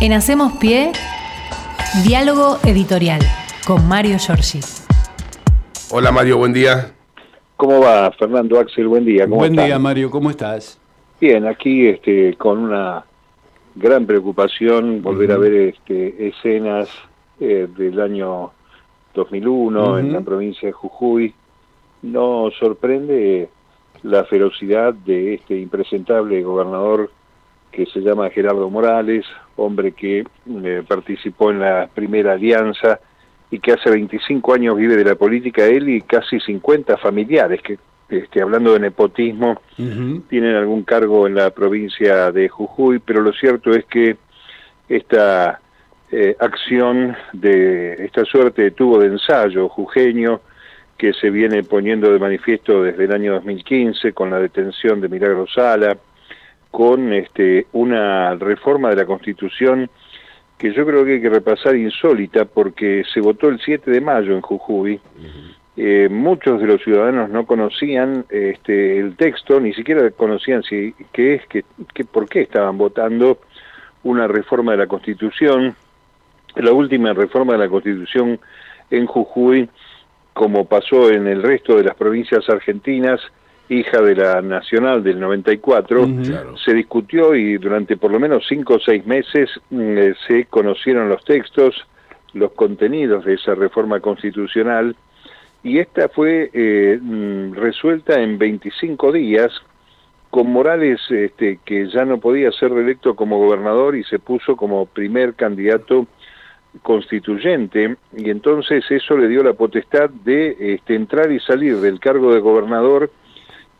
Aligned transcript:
En 0.00 0.12
Hacemos 0.12 0.52
Pie, 0.58 0.92
diálogo 2.06 2.58
editorial 2.64 3.20
con 3.66 3.88
Mario 3.88 4.16
Giorgi. 4.16 4.60
Hola 5.90 6.12
Mario, 6.12 6.38
buen 6.38 6.52
día. 6.52 6.92
¿Cómo 7.56 7.80
va, 7.80 8.08
Fernando 8.12 8.60
Axel? 8.60 8.86
Buen 8.86 9.04
día. 9.04 9.24
¿Cómo 9.24 9.38
buen 9.38 9.54
están? 9.54 9.66
día, 9.66 9.78
Mario, 9.80 10.08
¿cómo 10.08 10.30
estás? 10.30 10.78
Bien, 11.20 11.48
aquí 11.48 11.88
este, 11.88 12.36
con 12.36 12.58
una 12.58 13.04
gran 13.74 14.06
preocupación 14.06 15.02
volver 15.02 15.32
a 15.32 15.38
ver 15.38 15.52
este, 15.52 16.28
escenas 16.28 16.88
eh, 17.40 17.66
del 17.76 18.00
año 18.00 18.52
2001 19.14 19.98
en 19.98 20.12
la 20.12 20.20
provincia 20.20 20.68
de 20.68 20.72
Jujuy. 20.72 21.34
Nos 22.02 22.54
sorprende 22.54 23.48
la 24.04 24.22
ferocidad 24.26 24.94
de 24.94 25.34
este 25.34 25.58
impresentable 25.58 26.40
gobernador 26.44 27.10
que 27.78 27.86
se 27.86 28.00
llama 28.00 28.28
Gerardo 28.30 28.68
Morales, 28.68 29.24
hombre 29.54 29.92
que 29.92 30.24
eh, 30.64 30.82
participó 30.88 31.52
en 31.52 31.60
la 31.60 31.88
primera 31.94 32.32
alianza 32.32 32.98
y 33.52 33.60
que 33.60 33.70
hace 33.70 33.88
25 33.88 34.52
años 34.52 34.76
vive 34.76 34.96
de 34.96 35.04
la 35.04 35.14
política, 35.14 35.64
él 35.64 35.88
y 35.88 36.00
casi 36.00 36.40
50 36.40 36.96
familiares 36.96 37.62
que, 37.62 37.78
este, 38.08 38.42
hablando 38.42 38.72
de 38.72 38.80
nepotismo, 38.80 39.60
tienen 39.76 40.56
algún 40.56 40.82
cargo 40.82 41.28
en 41.28 41.36
la 41.36 41.50
provincia 41.50 42.32
de 42.32 42.48
Jujuy, 42.48 42.98
pero 42.98 43.22
lo 43.22 43.32
cierto 43.32 43.70
es 43.70 43.84
que 43.84 44.16
esta 44.88 45.60
eh, 46.10 46.34
acción 46.40 47.16
de 47.32 47.92
esta 48.04 48.24
suerte 48.24 48.62
de 48.62 48.70
tubo 48.72 48.98
de 48.98 49.06
ensayo 49.06 49.68
jujeño 49.68 50.40
que 50.96 51.12
se 51.12 51.30
viene 51.30 51.62
poniendo 51.62 52.10
de 52.10 52.18
manifiesto 52.18 52.82
desde 52.82 53.04
el 53.04 53.12
año 53.12 53.34
2015 53.34 54.12
con 54.14 54.30
la 54.30 54.40
detención 54.40 55.00
de 55.00 55.08
Milagro 55.08 55.46
Sala, 55.46 55.96
con 56.70 57.12
este, 57.12 57.66
una 57.72 58.34
reforma 58.34 58.90
de 58.90 58.96
la 58.96 59.06
Constitución 59.06 59.90
que 60.58 60.72
yo 60.74 60.84
creo 60.84 61.04
que 61.04 61.14
hay 61.14 61.20
que 61.20 61.30
repasar 61.30 61.76
insólita 61.76 62.44
porque 62.44 63.04
se 63.14 63.20
votó 63.20 63.48
el 63.48 63.60
7 63.60 63.90
de 63.90 64.00
mayo 64.00 64.34
en 64.34 64.40
Jujuy. 64.40 65.00
Eh, 65.76 66.08
muchos 66.10 66.60
de 66.60 66.66
los 66.66 66.82
ciudadanos 66.82 67.30
no 67.30 67.46
conocían 67.46 68.24
este, 68.28 68.98
el 68.98 69.14
texto, 69.14 69.60
ni 69.60 69.72
siquiera 69.72 70.10
conocían 70.10 70.64
si 70.64 70.92
qué 71.12 71.34
es, 71.34 71.46
que, 71.46 71.64
por 72.04 72.28
qué 72.28 72.40
estaban 72.40 72.76
votando 72.76 73.38
una 74.02 74.26
reforma 74.26 74.72
de 74.72 74.78
la 74.78 74.86
Constitución. 74.88 75.76
La 76.56 76.72
última 76.72 77.12
reforma 77.12 77.52
de 77.52 77.60
la 77.60 77.68
Constitución 77.68 78.40
en 78.90 79.06
Jujuy, 79.06 79.68
como 80.32 80.64
pasó 80.64 81.10
en 81.10 81.28
el 81.28 81.44
resto 81.44 81.76
de 81.76 81.84
las 81.84 81.94
provincias 81.94 82.48
argentinas, 82.48 83.20
hija 83.68 84.00
de 84.00 84.14
la 84.14 84.40
Nacional 84.40 85.02
del 85.02 85.20
94, 85.20 86.08
se 86.64 86.74
discutió 86.74 87.34
y 87.34 87.58
durante 87.58 87.96
por 87.96 88.10
lo 88.10 88.18
menos 88.18 88.44
cinco 88.48 88.74
o 88.74 88.80
seis 88.80 89.04
meses 89.06 89.50
mm, 89.70 89.98
eh, 89.98 90.14
se 90.26 90.44
conocieron 90.46 91.08
los 91.08 91.24
textos, 91.24 91.86
los 92.32 92.52
contenidos 92.52 93.24
de 93.24 93.34
esa 93.34 93.54
reforma 93.54 94.00
constitucional 94.00 94.96
y 95.62 95.78
esta 95.78 96.08
fue 96.08 96.50
eh, 96.52 96.98
mm, 97.00 97.54
resuelta 97.54 98.20
en 98.20 98.38
25 98.38 99.12
días 99.12 99.52
con 100.30 100.50
Morales 100.50 101.00
este, 101.10 101.58
que 101.64 101.88
ya 101.88 102.04
no 102.04 102.18
podía 102.18 102.52
ser 102.52 102.70
reelecto 102.70 103.16
como 103.16 103.38
gobernador 103.38 103.96
y 103.96 104.04
se 104.04 104.18
puso 104.18 104.56
como 104.56 104.86
primer 104.86 105.34
candidato 105.34 106.06
constituyente 106.82 107.96
y 108.16 108.30
entonces 108.30 108.84
eso 108.90 109.16
le 109.16 109.28
dio 109.28 109.42
la 109.42 109.54
potestad 109.54 110.10
de 110.10 110.74
este, 110.74 110.94
entrar 110.94 111.32
y 111.32 111.40
salir 111.40 111.76
del 111.78 111.98
cargo 111.98 112.32
de 112.32 112.40
gobernador 112.40 113.10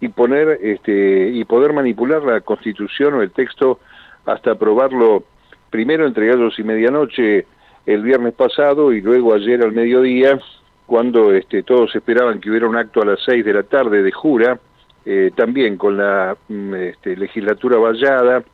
y 0.01 0.09
poner 0.09 0.59
este 0.63 1.31
y 1.31 1.45
poder 1.45 1.73
manipular 1.73 2.23
la 2.23 2.41
Constitución 2.41 3.15
o 3.15 3.23
el 3.23 3.31
texto 3.31 3.81
hasta 4.27 4.53
aprobarlo 4.53 5.25
primero 5.71 6.07
entre 6.07 6.27
gallos 6.27 6.59
y 6.59 6.63
medianoche 6.63 7.47
el 7.87 8.03
viernes 8.03 8.35
pasado 8.35 8.93
y 8.93 9.01
luego 9.01 9.35
ayer 9.35 9.63
al 9.63 9.73
mediodía 9.73 10.39
cuando 10.87 11.33
este, 11.33 11.63
todos 11.63 11.95
esperaban 11.95 12.41
que 12.41 12.51
hubiera 12.51 12.69
un 12.69 12.77
acto 12.77 13.03
a 13.03 13.07
las 13.07 13.21
seis 13.25 13.45
de 13.45 13.53
la 13.53 13.63
tarde 13.63 14.03
de 14.03 14.13
jura 14.13 14.59
eh, 15.05 15.31
también 15.35 15.77
con 15.77 15.97
la 15.97 16.37
mm, 16.49 16.75
este, 16.75 17.17
legislatura 17.17 17.79
vallada 17.79 18.45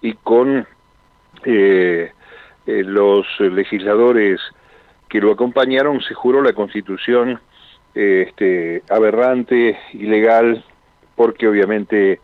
y 0.00 0.14
con 0.14 0.66
eh, 1.44 2.12
eh, 2.66 2.84
los 2.84 3.26
legisladores 3.40 4.40
que 5.08 5.20
lo 5.20 5.32
acompañaron 5.32 6.00
se 6.02 6.14
juró 6.14 6.42
la 6.42 6.52
Constitución 6.52 7.40
este, 7.94 8.82
aberrante, 8.90 9.78
ilegal, 9.94 10.64
porque 11.18 11.48
obviamente 11.48 12.20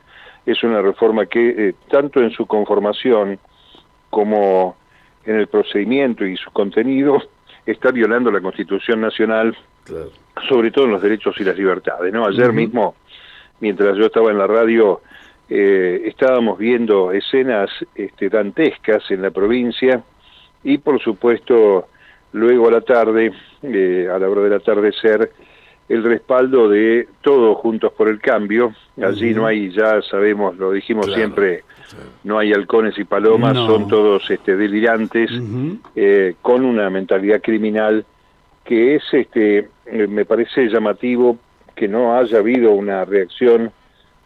es 0.47 0.63
una 0.63 0.81
reforma 0.81 1.27
que 1.27 1.49
eh, 1.49 1.75
tanto 1.91 2.21
en 2.21 2.31
su 2.31 2.47
conformación 2.47 3.41
como 4.09 4.77
en 5.25 5.35
el 5.35 5.49
procedimiento 5.49 6.25
y 6.25 6.37
su 6.37 6.53
contenido 6.53 7.21
está 7.67 7.91
violando 7.91 8.31
la 8.31 8.41
Constitución 8.41 9.01
Nacional, 9.01 9.57
sobre 10.49 10.71
todo 10.71 10.85
en 10.85 10.93
los 10.93 11.03
derechos 11.03 11.35
y 11.41 11.45
las 11.45 11.57
libertades. 11.59 12.13
¿no? 12.13 12.25
Ayer 12.25 12.53
mismo, 12.53 12.95
mientras 13.59 13.97
yo 13.97 14.07
estaba 14.07 14.31
en 14.31 14.39
la 14.39 14.47
radio, 14.47 15.01
eh, 15.51 16.03
estábamos 16.05 16.57
viendo 16.57 17.11
escenas 17.11 17.71
este, 17.97 18.29
dantescas 18.29 19.11
en 19.11 19.23
la 19.23 19.33
provincia 19.33 20.05
y 20.63 20.79
por 20.79 21.03
supuesto 21.03 21.89
luego 22.31 22.69
a 22.69 22.73
la 22.73 22.81
tarde, 22.83 23.33
eh, 23.65 24.09
a 24.09 24.21
la 24.21 24.29
hora 24.29 24.43
del 24.43 24.53
atardecer, 24.53 25.33
el 25.89 26.03
respaldo 26.03 26.69
de 26.69 27.09
todos 27.21 27.59
juntos 27.59 27.93
por 27.93 28.09
el 28.09 28.21
cambio. 28.21 28.75
Allí 29.03 29.35
no 29.35 29.47
hay, 29.47 29.71
ya 29.71 30.01
sabemos, 30.03 30.57
lo 30.57 30.73
dijimos 30.73 31.13
siempre, 31.13 31.65
no 32.23 32.39
hay 32.39 32.53
halcones 32.53 32.99
y 32.99 33.05
palomas, 33.05 33.57
son 33.57 33.89
todos 33.89 34.31
este, 34.31 34.57
delirantes, 34.57 35.31
eh, 35.95 36.35
con 36.41 36.65
una 36.65 36.89
mentalidad 36.91 37.41
criminal 37.43 38.05
que 38.65 38.97
es, 38.97 39.03
este, 39.13 39.69
eh, 39.87 40.07
me 40.07 40.25
parece 40.25 40.69
llamativo 40.69 41.37
que 41.75 41.87
no 41.87 42.17
haya 42.17 42.39
habido 42.39 42.73
una 42.73 43.05
reacción 43.05 43.73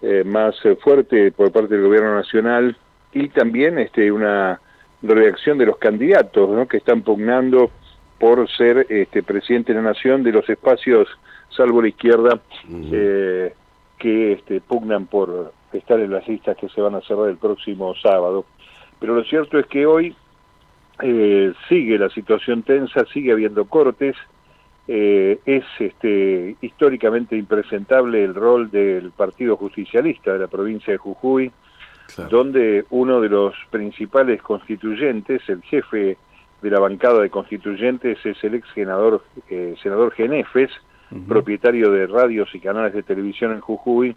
eh, 0.01 0.23
más 0.25 0.55
fuerte 0.81 1.33
por 1.33 1.51
parte 1.51 1.75
del 1.75 1.85
gobierno 1.85 2.15
nacional 2.15 2.77
y 3.13 3.29
también 3.31 3.79
este, 3.81 4.13
una 4.13 4.61
reacción 5.03 5.59
de 5.59 5.67
los 5.67 5.79
candidatos 5.79 6.51
¿no? 6.51 6.69
que 6.69 6.77
están 6.77 7.03
pugnando 7.03 7.71
por 8.19 8.49
ser 8.51 8.87
este, 8.89 9.23
presidente 9.23 9.73
de 9.73 9.81
la 9.81 9.91
nación 9.91 10.23
de 10.23 10.33
los 10.33 10.49
espacios 10.49 11.09
salvo 11.51 11.83
la 11.83 11.89
izquierda, 11.89 12.41
eh, 12.71 13.55
que 13.99 14.33
este, 14.33 14.61
pugnan 14.61 15.07
por 15.07 15.53
estar 15.73 15.99
en 15.99 16.11
las 16.11 16.27
listas 16.29 16.57
que 16.57 16.69
se 16.69 16.81
van 16.81 16.95
a 16.95 17.01
cerrar 17.01 17.29
el 17.29 17.37
próximo 17.37 17.95
sábado. 17.97 18.45
Pero 19.01 19.15
lo 19.15 19.25
cierto 19.25 19.59
es 19.59 19.67
que 19.67 19.87
hoy 19.87 20.15
eh, 21.03 21.53
sigue 21.69 21.99
la 21.99 22.11
situación 22.11 22.63
tensa, 22.63 23.05
sigue 23.13 23.33
habiendo 23.33 23.65
cortes, 23.65 24.17
eh, 24.87 25.39
es 25.45 25.65
este, 25.79 26.57
históricamente 26.61 27.37
impresentable 27.37 28.25
el 28.25 28.35
rol 28.35 28.71
del 28.71 29.11
Partido 29.11 29.57
Justicialista 29.57 30.33
de 30.33 30.39
la 30.39 30.47
provincia 30.47 30.93
de 30.93 30.99
Jujuy, 30.99 31.53
donde 32.31 32.87
uno 32.89 33.21
de 33.21 33.29
los 33.29 33.55
principales 33.71 34.41
constituyentes, 34.41 35.47
el 35.49 35.63
jefe 35.63 36.17
de 36.63 36.71
la 36.71 36.81
bancada 36.81 37.21
de 37.21 37.31
constituyentes, 37.31 38.19
es 38.25 38.43
el 38.43 38.55
ex 38.55 38.69
senador, 38.75 39.23
senador 39.83 40.13
Genefes, 40.13 40.71
propietario 41.27 41.91
de 41.91 42.07
radios 42.07 42.55
y 42.55 42.61
canales 42.61 42.93
de 42.93 43.03
televisión 43.03 43.53
en 43.53 43.61
Jujuy, 43.61 44.17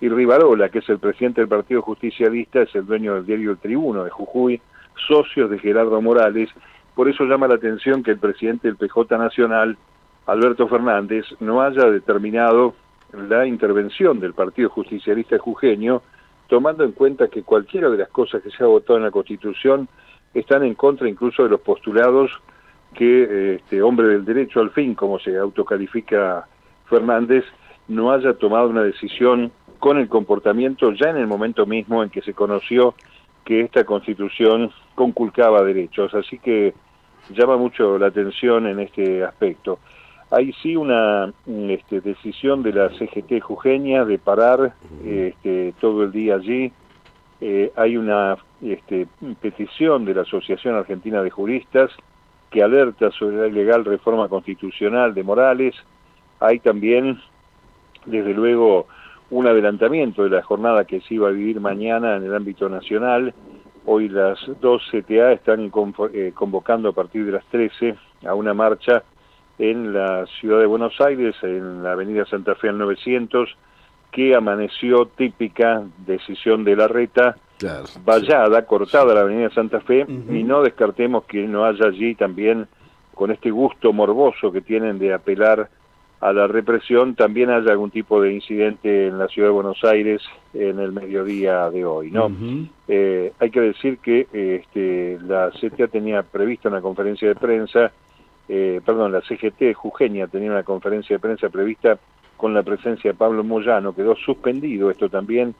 y 0.00 0.08
Rivarola, 0.08 0.68
que 0.68 0.78
es 0.78 0.88
el 0.88 0.98
presidente 0.98 1.40
del 1.40 1.48
Partido 1.48 1.82
Justicialista, 1.82 2.62
es 2.62 2.74
el 2.74 2.86
dueño 2.86 3.14
del 3.14 3.26
diario 3.26 3.50
El 3.50 3.58
Tribuno 3.58 4.04
de 4.04 4.10
Jujuy, 4.10 4.60
socios 5.08 5.50
de 5.50 5.58
Gerardo 5.58 6.00
Morales. 6.00 6.50
Por 6.94 7.08
eso 7.08 7.24
llama 7.24 7.48
la 7.48 7.56
atención 7.56 8.02
que 8.02 8.12
el 8.12 8.18
presidente 8.18 8.68
del 8.68 8.76
PJ 8.76 9.18
Nacional, 9.18 9.76
Alberto 10.26 10.68
Fernández, 10.68 11.24
no 11.40 11.62
haya 11.62 11.90
determinado 11.90 12.74
la 13.12 13.46
intervención 13.46 14.20
del 14.20 14.34
Partido 14.34 14.68
Justicialista 14.68 15.38
jujeño, 15.38 16.02
tomando 16.46 16.84
en 16.84 16.92
cuenta 16.92 17.28
que 17.28 17.42
cualquiera 17.42 17.90
de 17.90 17.98
las 17.98 18.08
cosas 18.08 18.42
que 18.42 18.50
se 18.50 18.62
ha 18.62 18.66
votado 18.66 18.98
en 18.98 19.04
la 19.04 19.10
Constitución 19.10 19.88
están 20.34 20.62
en 20.64 20.74
contra 20.74 21.08
incluso 21.08 21.42
de 21.42 21.50
los 21.50 21.60
postulados 21.60 22.30
que 22.94 23.56
este 23.56 23.82
hombre 23.82 24.08
del 24.08 24.24
derecho 24.24 24.60
al 24.60 24.70
fin, 24.70 24.94
como 24.94 25.18
se 25.18 25.36
autocalifica 25.36 26.46
Fernández, 26.86 27.44
no 27.86 28.12
haya 28.12 28.34
tomado 28.34 28.68
una 28.68 28.82
decisión 28.82 29.52
con 29.78 29.98
el 29.98 30.08
comportamiento 30.08 30.92
ya 30.92 31.10
en 31.10 31.16
el 31.16 31.26
momento 31.26 31.66
mismo 31.66 32.02
en 32.02 32.10
que 32.10 32.22
se 32.22 32.34
conoció 32.34 32.94
que 33.44 33.60
esta 33.60 33.84
constitución 33.84 34.70
conculcaba 34.94 35.62
derechos. 35.62 36.12
Así 36.14 36.38
que 36.38 36.74
llama 37.30 37.56
mucho 37.56 37.98
la 37.98 38.08
atención 38.08 38.66
en 38.66 38.80
este 38.80 39.24
aspecto. 39.24 39.78
Hay 40.30 40.52
sí 40.62 40.76
una 40.76 41.32
este, 41.46 42.00
decisión 42.02 42.62
de 42.62 42.72
la 42.72 42.90
CGT 42.90 43.40
Jujeña 43.40 44.04
de 44.04 44.18
parar 44.18 44.74
este, 45.02 45.72
todo 45.80 46.04
el 46.04 46.12
día 46.12 46.34
allí. 46.34 46.70
Eh, 47.40 47.72
hay 47.76 47.96
una 47.96 48.36
este, 48.62 49.06
petición 49.40 50.04
de 50.04 50.14
la 50.14 50.22
Asociación 50.22 50.74
Argentina 50.74 51.22
de 51.22 51.30
Juristas 51.30 51.90
que 52.50 52.62
alerta 52.62 53.10
sobre 53.12 53.36
la 53.36 53.46
ilegal 53.46 53.84
reforma 53.84 54.28
constitucional 54.28 55.14
de 55.14 55.22
Morales. 55.22 55.74
Hay 56.40 56.60
también, 56.60 57.20
desde 58.06 58.32
luego, 58.32 58.86
un 59.30 59.46
adelantamiento 59.46 60.24
de 60.24 60.30
la 60.30 60.42
jornada 60.42 60.84
que 60.84 61.00
se 61.02 61.14
iba 61.14 61.28
a 61.28 61.32
vivir 61.32 61.60
mañana 61.60 62.16
en 62.16 62.24
el 62.24 62.34
ámbito 62.34 62.68
nacional 62.68 63.34
Hoy 63.90 64.10
las 64.10 64.38
dos 64.60 64.82
CTA 64.90 65.32
están 65.32 65.72
eh, 66.12 66.32
convocando 66.34 66.90
a 66.90 66.92
partir 66.92 67.24
de 67.24 67.32
las 67.32 67.44
13 67.46 67.96
a 68.26 68.34
una 68.34 68.52
marcha 68.52 69.02
en 69.58 69.94
la 69.94 70.26
ciudad 70.26 70.58
de 70.60 70.66
Buenos 70.66 71.00
Aires, 71.00 71.34
en 71.40 71.82
la 71.82 71.92
avenida 71.92 72.26
Santa 72.26 72.54
Fe 72.54 72.68
al 72.68 72.76
900, 72.76 73.48
que 74.12 74.34
amaneció 74.34 75.06
típica 75.06 75.84
decisión 76.04 76.64
de 76.64 76.76
la 76.76 76.86
reta, 76.86 77.38
vallada, 78.04 78.64
cortada 78.66 79.14
la 79.14 79.20
avenida 79.20 79.50
Santa 79.50 79.80
Fe, 79.80 80.06
y 80.08 80.42
no 80.44 80.62
descartemos 80.62 81.24
que 81.24 81.46
no 81.46 81.64
haya 81.64 81.86
allí 81.86 82.14
también, 82.14 82.66
con 83.14 83.30
este 83.30 83.50
gusto 83.50 83.92
morboso 83.92 84.52
que 84.52 84.60
tienen 84.60 84.98
de 84.98 85.12
apelar 85.12 85.68
a 86.20 86.32
la 86.32 86.48
represión, 86.48 87.14
también 87.14 87.50
haya 87.50 87.70
algún 87.70 87.90
tipo 87.90 88.20
de 88.20 88.32
incidente 88.32 89.06
en 89.06 89.18
la 89.18 89.28
ciudad 89.28 89.48
de 89.48 89.52
Buenos 89.52 89.84
Aires 89.84 90.20
en 90.52 90.80
el 90.80 90.90
mediodía 90.92 91.70
de 91.70 91.84
hoy. 91.84 92.10
no 92.10 92.30
eh, 92.88 93.32
Hay 93.38 93.50
que 93.50 93.60
decir 93.60 93.98
que 93.98 94.26
este, 94.32 95.18
la 95.22 95.50
CTA 95.50 95.86
tenía 95.86 96.22
prevista 96.22 96.68
una 96.68 96.80
conferencia 96.80 97.28
de 97.28 97.36
prensa, 97.36 97.92
eh, 98.48 98.80
perdón, 98.84 99.12
la 99.12 99.20
CGT 99.20 99.74
Jujeña 99.74 100.26
tenía 100.26 100.50
una 100.50 100.64
conferencia 100.64 101.16
de 101.16 101.20
prensa 101.20 101.50
prevista 101.50 101.98
con 102.36 102.52
la 102.52 102.62
presencia 102.62 103.12
de 103.12 103.16
Pablo 103.16 103.44
Moyano, 103.44 103.94
quedó 103.94 104.16
suspendido 104.16 104.90
esto 104.90 105.08
también, 105.08 105.54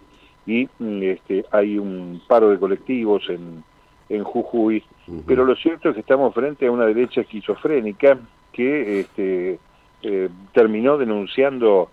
y 0.49 0.69
mm, 0.79 1.03
este, 1.03 1.45
hay 1.51 1.79
un 1.79 2.23
paro 2.27 2.49
de 2.49 2.59
colectivos 2.59 3.23
en, 3.29 3.63
en 4.09 4.25
Jujuy, 4.25 4.83
pero 5.27 5.45
lo 5.45 5.55
cierto 5.57 5.91
es 5.91 5.95
que 5.95 6.01
estamos 6.01 6.35
frente 6.35 6.67
a 6.67 6.73
una 6.73 6.87
derecha 6.87 7.21
esquizofrénica 7.21 8.19
que 8.53 9.01
este, 9.01 9.59
eh, 10.03 10.29
terminó 10.53 10.97
denunciando 10.97 11.91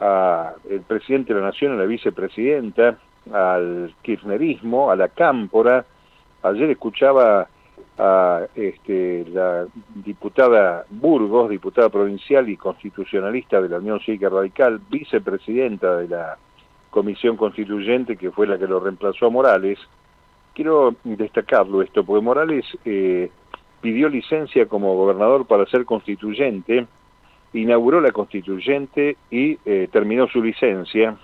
al 0.00 0.54
presidente 0.86 1.34
de 1.34 1.40
la 1.40 1.46
Nación, 1.46 1.72
a 1.72 1.76
la 1.76 1.84
vicepresidenta, 1.84 2.96
al 3.32 3.92
kirchnerismo, 4.02 4.90
a 4.90 4.96
la 4.96 5.08
cámpora. 5.08 5.84
Ayer 6.42 6.70
escuchaba 6.70 7.48
a 7.98 8.46
este, 8.54 9.26
la 9.32 9.66
diputada 9.96 10.84
Burgos, 10.88 11.50
diputada 11.50 11.88
provincial 11.88 12.48
y 12.48 12.56
constitucionalista 12.56 13.60
de 13.60 13.68
la 13.68 13.78
Unión 13.78 14.00
Cívica 14.00 14.28
Radical, 14.28 14.80
vicepresidenta 14.88 15.96
de 15.96 16.08
la 16.08 16.38
Comisión 16.90 17.36
Constituyente, 17.36 18.16
que 18.16 18.30
fue 18.30 18.46
la 18.46 18.58
que 18.58 18.66
lo 18.66 18.80
reemplazó 18.80 19.26
a 19.26 19.30
Morales. 19.30 19.78
Quiero 20.54 20.94
destacarlo 21.04 21.82
esto, 21.82 22.04
porque 22.04 22.24
Morales 22.24 22.64
eh, 22.84 23.30
pidió 23.80 24.08
licencia 24.08 24.66
como 24.66 24.96
gobernador 24.96 25.46
para 25.46 25.66
ser 25.66 25.84
constituyente, 25.84 26.86
inauguró 27.52 28.00
la 28.00 28.12
constituyente 28.12 29.16
y 29.30 29.58
eh, 29.64 29.88
terminó 29.92 30.26
su 30.28 30.42
licencia. 30.42 31.16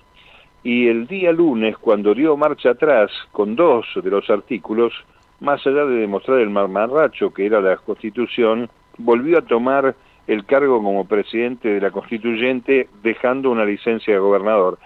Y 0.62 0.88
el 0.88 1.06
día 1.06 1.32
lunes, 1.32 1.76
cuando 1.76 2.14
dio 2.14 2.36
marcha 2.36 2.70
atrás 2.70 3.10
con 3.32 3.54
dos 3.54 3.86
de 4.02 4.10
los 4.10 4.30
artículos, 4.30 4.92
más 5.40 5.66
allá 5.66 5.84
de 5.84 5.96
demostrar 5.96 6.38
el 6.38 6.50
marmarracho 6.50 7.34
que 7.34 7.44
era 7.44 7.60
la 7.60 7.76
constitución, 7.76 8.70
volvió 8.96 9.38
a 9.38 9.42
tomar 9.42 9.94
el 10.26 10.46
cargo 10.46 10.82
como 10.82 11.06
presidente 11.06 11.68
de 11.68 11.80
la 11.80 11.90
constituyente 11.90 12.88
dejando 13.02 13.50
una 13.50 13.64
licencia 13.64 14.14
de 14.14 14.20
gobernador. 14.20 14.78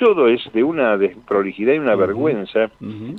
Todo 0.00 0.28
es 0.28 0.40
de 0.54 0.64
una 0.64 0.96
desprolijidad 0.96 1.74
y 1.74 1.78
una 1.78 1.94
vergüenza 1.94 2.70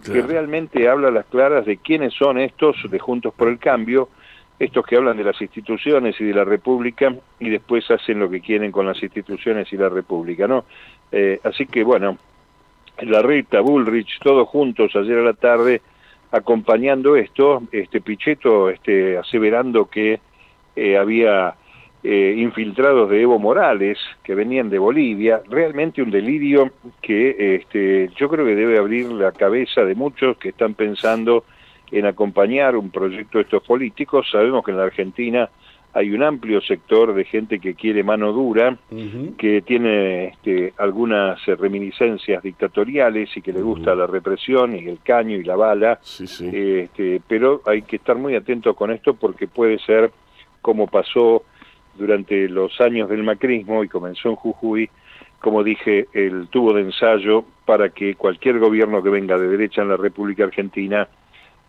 que 0.04 0.22
realmente 0.24 0.90
habla 0.90 1.10
a 1.10 1.12
las 1.12 1.28
claras 1.28 1.64
de 1.68 1.78
quiénes 1.78 2.12
son 2.12 2.40
estos 2.40 2.76
de 2.90 2.98
Juntos 2.98 3.36
por 3.36 3.50
el 3.50 3.60
Cambio, 3.60 4.10
estos 4.58 4.84
que 4.88 4.96
hablan 4.96 5.16
de 5.16 5.24
las 5.24 5.40
instituciones 5.40 6.20
y 6.20 6.24
de 6.24 6.34
la 6.34 6.44
República 6.44 7.14
y 7.40 7.50
después 7.50 7.90
hacen 7.92 8.18
lo 8.18 8.32
que 8.32 8.42
quieren 8.42 8.72
con 8.72 8.88
las 8.88 9.02
instituciones 9.04 9.72
y 9.72 9.78
la 9.78 9.90
República, 9.90 10.48
¿no? 10.48 10.66
Eh, 11.12 11.40
así 11.44 11.68
que 11.68 11.84
bueno, 11.84 12.18
la 13.02 13.22
Rita, 13.22 13.62
Bullrich, 13.62 14.18
todos 14.24 14.50
juntos 14.50 14.96
ayer 14.96 15.20
a 15.20 15.24
la 15.24 15.34
tarde 15.34 15.84
acompañando 16.32 17.16
esto, 17.16 17.62
este 17.72 18.02
Pichetto 18.02 18.72
este, 18.72 19.20
aseverando 19.20 19.86
que 19.86 20.20
eh, 20.76 20.98
había 20.98 21.54
eh, 22.04 22.36
infiltrados 22.38 23.10
de 23.10 23.22
Evo 23.22 23.38
Morales 23.38 23.98
que 24.24 24.34
venían 24.34 24.70
de 24.70 24.80
Bolivia, 24.80 25.42
realmente 25.48 26.02
un 26.02 26.10
delirio 26.10 26.72
que 27.02 27.56
este, 27.56 28.10
yo 28.16 28.28
creo 28.28 28.46
que 28.46 28.56
debe 28.56 28.80
abrir 28.80 29.12
la 29.12 29.32
cabeza 29.32 29.86
de 29.86 29.94
muchos 29.94 30.38
que 30.38 30.50
están 30.50 30.74
pensando 30.74 31.46
en 31.92 32.06
acompañar 32.06 32.76
un 32.76 32.90
proyecto 32.90 33.38
de 33.38 33.44
estos 33.44 33.64
políticos. 33.64 34.28
Sabemos 34.32 34.64
que 34.64 34.72
en 34.72 34.78
la 34.78 34.86
Argentina 34.86 35.50
hay 35.94 36.12
un 36.12 36.24
amplio 36.24 36.62
sector 36.62 37.14
de 37.14 37.26
gente 37.26 37.60
que 37.60 37.76
quiere 37.76 38.02
mano 38.02 38.32
dura, 38.32 38.78
que 39.38 39.62
tiene 39.62 40.30
este, 40.30 40.74
algunas 40.78 41.46
reminiscencias 41.46 42.42
dictatoriales 42.42 43.30
y 43.36 43.42
que 43.42 43.52
le 43.52 43.62
gusta 43.62 43.94
la 43.94 44.08
represión 44.08 44.76
y 44.76 44.88
el 44.88 45.00
caño 45.04 45.36
y 45.36 45.44
la 45.44 45.56
bala, 45.56 46.00
Este, 46.52 47.22
pero 47.28 47.62
hay 47.66 47.82
que 47.82 47.98
estar 47.98 48.16
muy 48.16 48.36
atentos 48.36 48.76
con 48.76 48.92
esto 48.92 49.14
porque 49.16 49.48
puede 49.48 49.80
ser 49.80 50.12
como 50.62 50.88
pasó 50.88 51.44
durante 52.02 52.50
los 52.50 52.82
años 52.82 53.10
del 53.10 53.24
macrismo 53.24 53.84
y 53.84 53.88
comenzó 53.88 54.30
en 54.30 54.36
Jujuy, 54.36 54.90
como 55.40 55.64
dije, 55.64 56.08
el 56.14 56.48
tubo 56.50 56.74
de 56.74 56.82
ensayo 56.82 57.46
para 57.66 57.90
que 57.90 58.16
cualquier 58.16 58.60
gobierno 58.60 59.02
que 59.02 59.10
venga 59.10 59.38
de 59.38 59.48
derecha 59.48 59.82
en 59.82 59.90
la 59.90 59.98
República 59.98 60.44
Argentina 60.44 61.08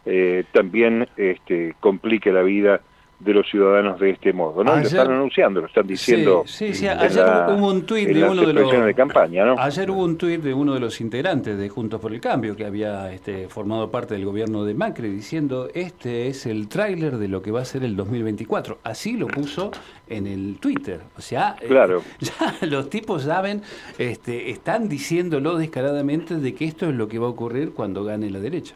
eh, 0.05 0.45
también 0.53 1.07
este, 1.17 1.75
complique 1.81 2.33
la 2.33 2.43
vida 2.43 2.81
de 3.25 3.35
los 3.35 3.49
ciudadanos 3.49 4.01
de 4.01 4.11
este 4.11 4.33
modo, 4.33 4.65
¿no? 4.65 4.75
lo 4.75 4.83
están 4.83 5.11
anunciando, 5.11 5.61
lo 5.61 5.67
están 5.67 5.87
diciendo. 5.87 6.43
Sí, 6.47 6.75
sí, 6.75 6.89
ayer 6.89 7.25
hubo 7.49 7.69
un 7.69 7.87
tuit 7.87 8.09
de 8.09 8.25
uno 8.25 8.47
de 8.47 8.53
los 8.53 8.85
de 8.85 8.95
campaña, 8.95 9.45
¿no? 9.45 9.55
Ayer 9.59 9.91
hubo 9.91 10.03
un 10.03 10.17
tuit 10.17 10.43
de 10.43 10.53
uno 10.53 10.75
de 10.75 10.81
los 10.81 11.01
integrantes 11.01 11.57
de 11.57 11.69
Juntos 11.69 12.01
por 12.01 12.13
el 12.13 12.21
Cambio 12.21 12.57
que 12.57 12.65
había 12.65 13.13
este, 13.13 13.49
formado 13.49 13.91
parte 13.91 14.15
del 14.15 14.25
gobierno 14.25 14.65
de 14.65 14.75
Macri 14.75 15.09
diciendo 15.09 15.69
este 15.75 16.29
es 16.29 16.47
el 16.47 16.69
tráiler 16.69 17.19
de 17.19 17.29
lo 17.29 17.43
que 17.43 17.51
va 17.51 17.61
a 17.61 17.65
ser 17.65 17.85
el 17.85 17.97
2024. 17.97 18.79
Así 18.83 19.17
lo 19.17 19.29
puso 19.29 19.71
en 20.09 20.27
el 20.27 20.59
Twitter. 20.59 21.01
O 21.17 21.21
sea, 21.21 21.57
eh, 21.61 21.67
claro. 21.69 22.03
ya 22.21 22.67
los 22.67 22.91
tipos 22.91 23.23
saben, 23.23 23.63
este, 23.99 24.51
están 24.51 24.89
diciéndolo 24.89 25.57
descaradamente 25.57 26.37
de 26.37 26.55
que 26.55 26.65
esto 26.65 26.89
es 26.89 26.95
lo 26.95 27.09
que 27.09 27.19
va 27.19 27.27
a 27.27 27.31
ocurrir 27.31 27.73
cuando 27.73 28.05
gane 28.05 28.31
la 28.31 28.41
derecha. 28.41 28.75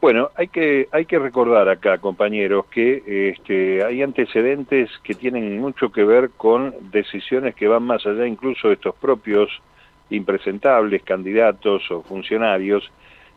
Bueno, 0.00 0.30
hay 0.34 0.48
que, 0.48 0.88
hay 0.92 1.04
que 1.04 1.18
recordar 1.18 1.68
acá, 1.68 1.98
compañeros, 1.98 2.64
que 2.70 3.32
este, 3.36 3.84
hay 3.84 4.02
antecedentes 4.02 4.88
que 5.04 5.14
tienen 5.14 5.60
mucho 5.60 5.92
que 5.92 6.04
ver 6.04 6.30
con 6.38 6.74
decisiones 6.90 7.54
que 7.54 7.68
van 7.68 7.82
más 7.82 8.06
allá 8.06 8.26
incluso 8.26 8.68
de 8.68 8.74
estos 8.74 8.94
propios 8.94 9.50
impresentables 10.08 11.02
candidatos 11.02 11.90
o 11.90 12.02
funcionarios, 12.02 12.90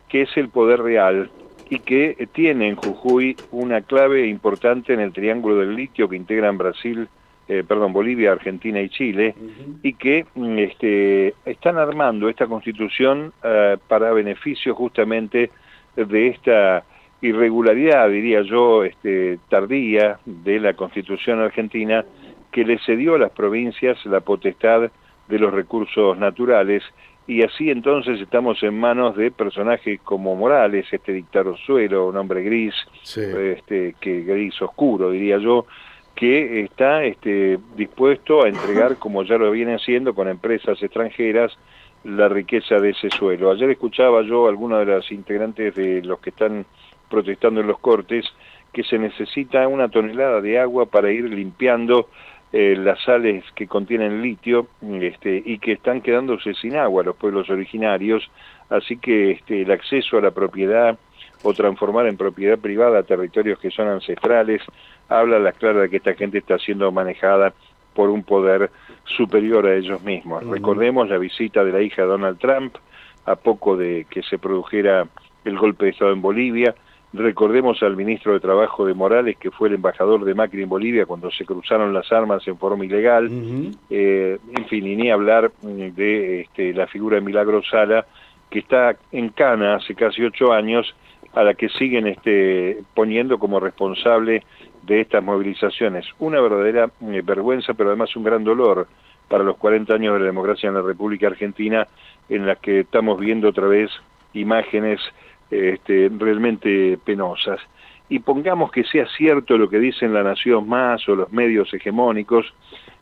que 0.07 0.21
es 0.21 0.38
el 0.38 0.48
poder 0.50 0.81
real 0.81 1.31
y 1.69 1.80
que 1.80 2.30
tiene 2.31 2.69
en 2.69 2.75
Jujuy 2.77 3.38
una 3.51 3.82
clave 3.82 4.27
importante 4.27 4.93
en 4.93 5.01
el 5.01 5.12
triángulo 5.12 5.58
del 5.58 5.75
litio 5.75 6.08
que 6.08 6.15
integran 6.15 6.58
Brasil, 6.58 7.10
eh, 7.50 7.63
perdón, 7.67 7.91
Bolivia, 7.91 8.32
Argentina 8.32 8.79
y 8.79 8.88
Chile, 8.88 9.36
y 9.82 9.96
que 9.96 10.25
mm, 10.34 10.58
este, 10.60 11.34
están 11.43 11.77
armando 11.77 12.29
esta 12.29 12.48
constitución 12.48 13.34
eh, 13.43 13.75
para 13.86 14.13
beneficio 14.13 14.74
justamente 14.75 15.51
de 15.95 16.27
esta 16.27 16.83
irregularidad, 17.21 18.09
diría 18.09 18.41
yo, 18.41 18.83
este, 18.83 19.39
tardía 19.50 20.19
de 20.25 20.59
la 20.59 20.73
Constitución 20.73 21.39
argentina 21.39 22.03
que 22.51 22.65
le 22.65 22.77
cedió 22.79 23.15
a 23.15 23.19
las 23.19 23.31
provincias 23.31 24.05
la 24.05 24.19
potestad 24.19 24.91
de 25.27 25.39
los 25.39 25.53
recursos 25.53 26.17
naturales. 26.17 26.83
Y 27.25 27.41
así 27.41 27.71
entonces 27.71 28.19
estamos 28.19 28.62
en 28.63 28.77
manos 28.77 29.15
de 29.15 29.31
personajes 29.31 30.01
como 30.01 30.35
Morales, 30.35 30.85
este 30.91 31.13
dictador 31.13 31.57
suelo, 31.57 32.07
un 32.07 32.17
hombre 32.17 32.43
gris, 32.43 32.75
este, 33.15 33.95
que 34.00 34.21
gris 34.23 34.62
oscuro 34.62 35.09
diría 35.09 35.38
yo, 35.38 35.65
que 36.15 36.62
está 36.62 37.03
este, 37.05 37.57
dispuesto 37.75 38.43
a 38.43 38.50
entregar, 38.50 38.97
como 38.97 39.23
ya 39.23 39.38
lo 39.38 39.50
viene 39.51 39.75
haciendo 39.75 40.13
con 40.13 40.27
empresas 40.27 40.81
extranjeras, 40.83 41.57
la 42.03 42.27
riqueza 42.27 42.79
de 42.79 42.91
ese 42.91 43.10
suelo. 43.10 43.51
Ayer 43.51 43.69
escuchaba 43.69 44.22
yo 44.24 44.45
a 44.45 44.50
alguna 44.50 44.79
de 44.79 44.86
las 44.86 45.12
integrantes 45.12 45.75
de 45.75 46.01
los 46.01 46.19
que 46.19 46.31
están 46.31 46.65
protestando 47.10 47.62
en 47.62 47.67
los 47.67 47.79
cortes 47.79 48.25
que 48.72 48.83
se 48.83 48.98
necesita 48.98 49.67
una 49.67 49.88
tonelada 49.88 50.41
de 50.41 50.60
agua 50.60 50.88
para 50.88 51.12
ir 51.12 51.25
limpiando 51.25 52.10
eh, 52.51 52.75
las 52.77 53.01
sales 53.03 53.43
que 53.55 53.67
contienen 53.67 54.22
litio 54.22 54.67
este, 55.01 55.41
y 55.45 55.60
que 55.60 55.74
están 55.74 56.01
quedándose 56.01 56.53
sin 56.55 56.75
agua 56.75 57.03
los 57.03 57.15
pueblos 57.15 57.50
originarios, 57.50 58.29
así 58.69 58.98
que 58.98 59.31
este, 59.31 59.62
el 59.62 59.72
acceso 59.72 60.17
a 60.17 60.22
la 60.22 60.31
propiedad 60.31 60.98
o 61.43 61.53
transformar 61.53 62.07
en 62.07 62.17
propiedad 62.17 62.57
privada 62.57 63.03
territorios 63.03 63.60
que 63.60 63.72
son 63.72 63.88
ancestrales, 63.88 64.62
habla 65.10 65.38
a 65.38 65.39
la 65.39 65.51
clara 65.51 65.81
de 65.81 65.89
que 65.89 65.98
esta 65.98 66.13
gente 66.13 66.38
está 66.38 66.57
siendo 66.57 66.91
manejada 66.91 67.53
por 67.93 68.10
un 68.10 68.24
poder 68.24 68.72
superior 69.05 69.65
a 69.67 69.75
ellos 69.75 70.01
mismos. 70.03 70.45
Recordemos 70.45 71.10
la 71.10 71.17
visita 71.17 71.63
de 71.63 71.72
la 71.72 71.81
hija 71.81 72.03
de 72.03 72.07
Donald 72.07 72.39
Trump 72.39 72.75
a 73.25 73.36
poco 73.36 73.77
de 73.77 74.05
que 74.10 74.22
se 74.24 74.38
produjera 74.38 75.07
el 75.45 75.57
golpe 75.57 75.86
de 75.86 75.91
Estado 75.91 76.12
en 76.12 76.22
Bolivia. 76.22 76.75
Recordemos 77.13 77.83
al 77.83 77.95
ministro 77.95 78.33
de 78.33 78.39
Trabajo 78.39 78.86
de 78.86 78.95
Morales, 78.95 79.38
que 79.38 79.51
fue 79.51 79.67
el 79.67 79.75
embajador 79.75 80.25
de 80.25 80.33
Macri 80.33 80.63
en 80.63 80.69
Bolivia 80.69 81.05
cuando 81.05 81.29
se 81.29 81.45
cruzaron 81.45 81.93
las 81.93 82.12
armas 82.12 82.48
en 82.48 82.57
forma 82.57 82.86
ilegal. 82.86 83.29
Eh, 83.89 84.39
en 84.57 84.65
fin, 84.65 84.88
y 84.88 84.95
ni 84.95 85.12
hablar 85.12 85.51
de 85.62 86.41
este, 86.41 86.74
la 86.74 86.88
figura 86.88 87.15
de 87.15 87.22
Milagro 87.22 87.62
Sala, 87.63 88.05
que 88.50 88.60
está 88.60 88.95
en 89.12 89.29
Cana 89.29 89.75
hace 89.75 89.93
casi 89.93 90.24
ocho 90.24 90.51
años 90.51 90.95
a 91.33 91.43
la 91.43 91.53
que 91.53 91.69
siguen 91.69 92.07
este, 92.07 92.79
poniendo 92.93 93.38
como 93.38 93.60
responsable 93.60 94.43
de 94.86 95.02
estas 95.02 95.24
movilizaciones. 95.24 96.06
Una 96.20 96.42
verdadera 96.42 96.90
eh, 97.02 97.22
vergüenza, 97.24 97.74
pero 97.74 97.90
además 97.90 98.16
un 98.16 98.24
gran 98.24 98.44
dolor 98.44 98.88
para 99.28 99.44
los 99.44 99.58
40 99.58 99.94
años 99.94 100.13
de 100.13 100.20
la 100.20 100.25
democracia 100.25 100.68
en 100.68 100.75
la 100.75 100.82
República 100.82 101.28
Argentina, 101.28 101.88
en 102.30 102.46
la 102.46 102.56
que 102.56 102.82
estamos 102.82 103.20
viendo 103.20 103.50
otra 103.50 103.68
vez 103.68 103.90
imágenes 104.34 105.00
este, 105.50 106.10
realmente 106.18 106.98
penosas. 107.04 107.60
Y 108.10 108.20
pongamos 108.20 108.72
que 108.72 108.84
sea 108.84 109.08
cierto 109.18 109.58
lo 109.58 109.70
que 109.70 109.80
dicen 109.80 110.13
La 110.13 110.24
Nación 110.24 110.68
Más 110.68 111.08
o 111.08 111.16
los 111.16 111.32
medios 111.32 111.74
hegemónicos, 111.74 112.54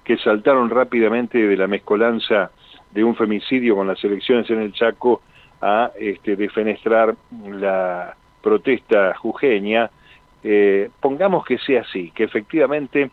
que 0.04 0.18
saltaron 0.18 0.70
rápidamente 0.70 1.38
de 1.38 1.58
la 1.58 1.68
mezcolanza 1.68 2.52
de 2.92 3.04
un 3.04 3.16
femicidio 3.16 3.76
con 3.76 3.88
las 3.88 4.04
elecciones 4.04 4.50
en 4.50 4.62
el 4.62 4.74
Chaco 4.74 5.22
a 5.62 5.92
este, 6.00 6.36
defenestrar 6.36 7.16
la 7.46 8.16
protesta 8.42 9.14
jujeña, 9.16 9.90
eh, 10.43 10.89
pongamos 11.00 11.45
que 11.45 11.57
sea 11.57 11.81
así, 11.81 12.12
que 12.12 12.24
efectivamente 12.24 13.12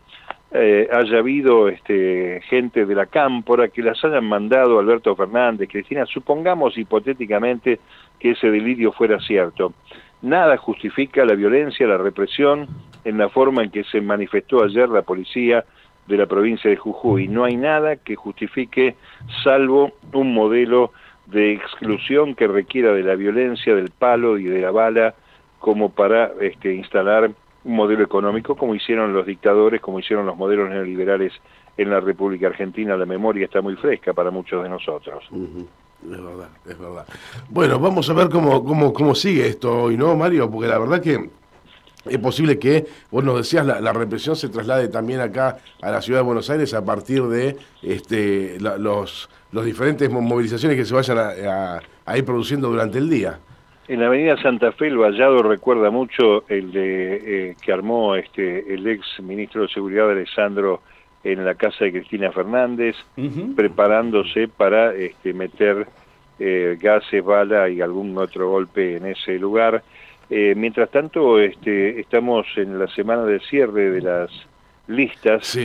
eh, 0.51 0.87
haya 0.91 1.19
habido 1.19 1.69
este, 1.69 2.41
gente 2.49 2.85
de 2.85 2.95
la 2.95 3.05
cámpora 3.05 3.67
que 3.67 3.83
las 3.83 4.03
hayan 4.03 4.25
mandado 4.25 4.79
Alberto 4.79 5.15
Fernández, 5.15 5.69
Cristina, 5.69 6.05
supongamos 6.07 6.77
hipotéticamente 6.77 7.79
que 8.19 8.31
ese 8.31 8.49
delirio 8.49 8.91
fuera 8.91 9.19
cierto. 9.19 9.73
Nada 10.21 10.57
justifica 10.57 11.23
la 11.23 11.35
violencia, 11.35 11.87
la 11.87 11.97
represión 11.97 12.67
en 13.05 13.17
la 13.17 13.29
forma 13.29 13.63
en 13.63 13.69
que 13.69 13.83
se 13.85 14.01
manifestó 14.01 14.63
ayer 14.63 14.89
la 14.89 15.03
policía 15.03 15.63
de 16.07 16.17
la 16.17 16.25
provincia 16.25 16.69
de 16.69 16.75
Jujuy. 16.75 17.27
No 17.27 17.45
hay 17.45 17.55
nada 17.55 17.95
que 17.95 18.15
justifique 18.15 18.95
salvo 19.43 19.93
un 20.11 20.33
modelo 20.33 20.91
de 21.27 21.53
exclusión 21.53 22.33
que 22.33 22.47
requiera 22.47 22.91
de 22.91 23.03
la 23.03 23.15
violencia, 23.15 23.75
del 23.75 23.91
palo 23.91 24.37
y 24.39 24.45
de 24.45 24.61
la 24.61 24.71
bala 24.71 25.13
como 25.59 25.89
para 25.89 26.31
este, 26.41 26.73
instalar 26.73 27.31
un 27.63 27.75
modelo 27.75 28.03
económico 28.03 28.55
como 28.55 28.75
hicieron 28.75 29.13
los 29.13 29.25
dictadores, 29.25 29.81
como 29.81 29.99
hicieron 29.99 30.25
los 30.25 30.37
modelos 30.37 30.69
neoliberales 30.69 31.33
en 31.77 31.89
la 31.89 31.99
República 31.99 32.47
Argentina. 32.47 32.95
La 32.97 33.05
memoria 33.05 33.45
está 33.45 33.61
muy 33.61 33.75
fresca 33.75 34.13
para 34.13 34.31
muchos 34.31 34.63
de 34.63 34.69
nosotros. 34.69 35.23
Es 35.31 36.09
verdad, 36.09 36.49
es 36.65 36.79
verdad. 36.79 37.05
Bueno, 37.49 37.79
vamos 37.79 38.09
a 38.09 38.13
ver 38.13 38.29
cómo, 38.29 38.63
cómo, 38.63 38.93
cómo 38.93 39.13
sigue 39.13 39.47
esto 39.47 39.83
hoy, 39.83 39.97
¿no, 39.97 40.15
Mario? 40.15 40.49
Porque 40.49 40.67
la 40.67 40.79
verdad 40.79 41.01
que 41.01 41.29
es 42.05 42.17
posible 42.17 42.57
que, 42.57 42.87
vos 43.11 43.23
nos 43.23 43.37
decías, 43.37 43.65
la, 43.65 43.93
represión 43.93 44.35
se 44.35 44.49
traslade 44.49 44.87
también 44.87 45.19
acá 45.19 45.57
a 45.81 45.91
la 45.91 46.01
ciudad 46.01 46.19
de 46.19 46.23
Buenos 46.23 46.49
Aires 46.49 46.73
a 46.73 46.83
partir 46.83 47.23
de 47.23 47.57
este, 47.81 48.57
los, 48.59 49.29
los 49.51 49.65
diferentes 49.65 50.09
movilizaciones 50.09 50.77
que 50.77 50.85
se 50.85 50.93
vayan 50.93 51.17
a, 51.17 52.17
ir 52.17 52.25
produciendo 52.25 52.69
durante 52.69 52.97
el 52.97 53.09
día. 53.09 53.39
En 53.89 54.01
la 54.01 54.05
avenida 54.05 54.39
Santa 54.39 54.71
Fe 54.71 54.85
el 54.85 54.99
vallado 54.99 55.41
recuerda 55.41 55.89
mucho 55.89 56.47
el 56.47 56.71
de 56.71 57.15
eh, 57.49 57.55
que 57.59 57.73
armó 57.73 58.13
este 58.13 58.71
el 58.71 58.85
ex 58.85 59.19
ministro 59.19 59.63
de 59.63 59.67
Seguridad 59.69 60.11
Alessandro 60.11 60.83
en 61.23 61.43
la 61.43 61.55
casa 61.55 61.85
de 61.85 61.93
Cristina 61.93 62.31
Fernández, 62.31 62.95
preparándose 63.55 64.47
para 64.47 64.93
este, 64.93 65.33
meter 65.33 65.87
eh, 66.37 66.77
gases, 66.79 67.25
bala 67.25 67.67
y 67.67 67.81
algún 67.81 68.15
otro 68.15 68.51
golpe 68.51 68.97
en 68.97 69.07
ese 69.07 69.39
lugar. 69.39 69.83
Eh, 70.29 70.53
mientras 70.55 70.91
tanto, 70.91 71.39
este, 71.39 71.99
estamos 71.99 72.45
en 72.57 72.77
la 72.77 72.87
semana 72.89 73.23
de 73.23 73.39
cierre 73.39 73.89
de 73.89 74.01
las 74.01 74.29
listas. 74.87 75.57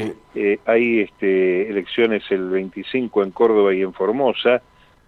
Hay 0.65 1.01
este, 1.01 1.69
elecciones 1.69 2.23
el 2.31 2.49
25 2.49 3.23
en 3.23 3.31
Córdoba 3.33 3.75
y 3.75 3.83
en 3.83 3.93
Formosa. 3.93 4.63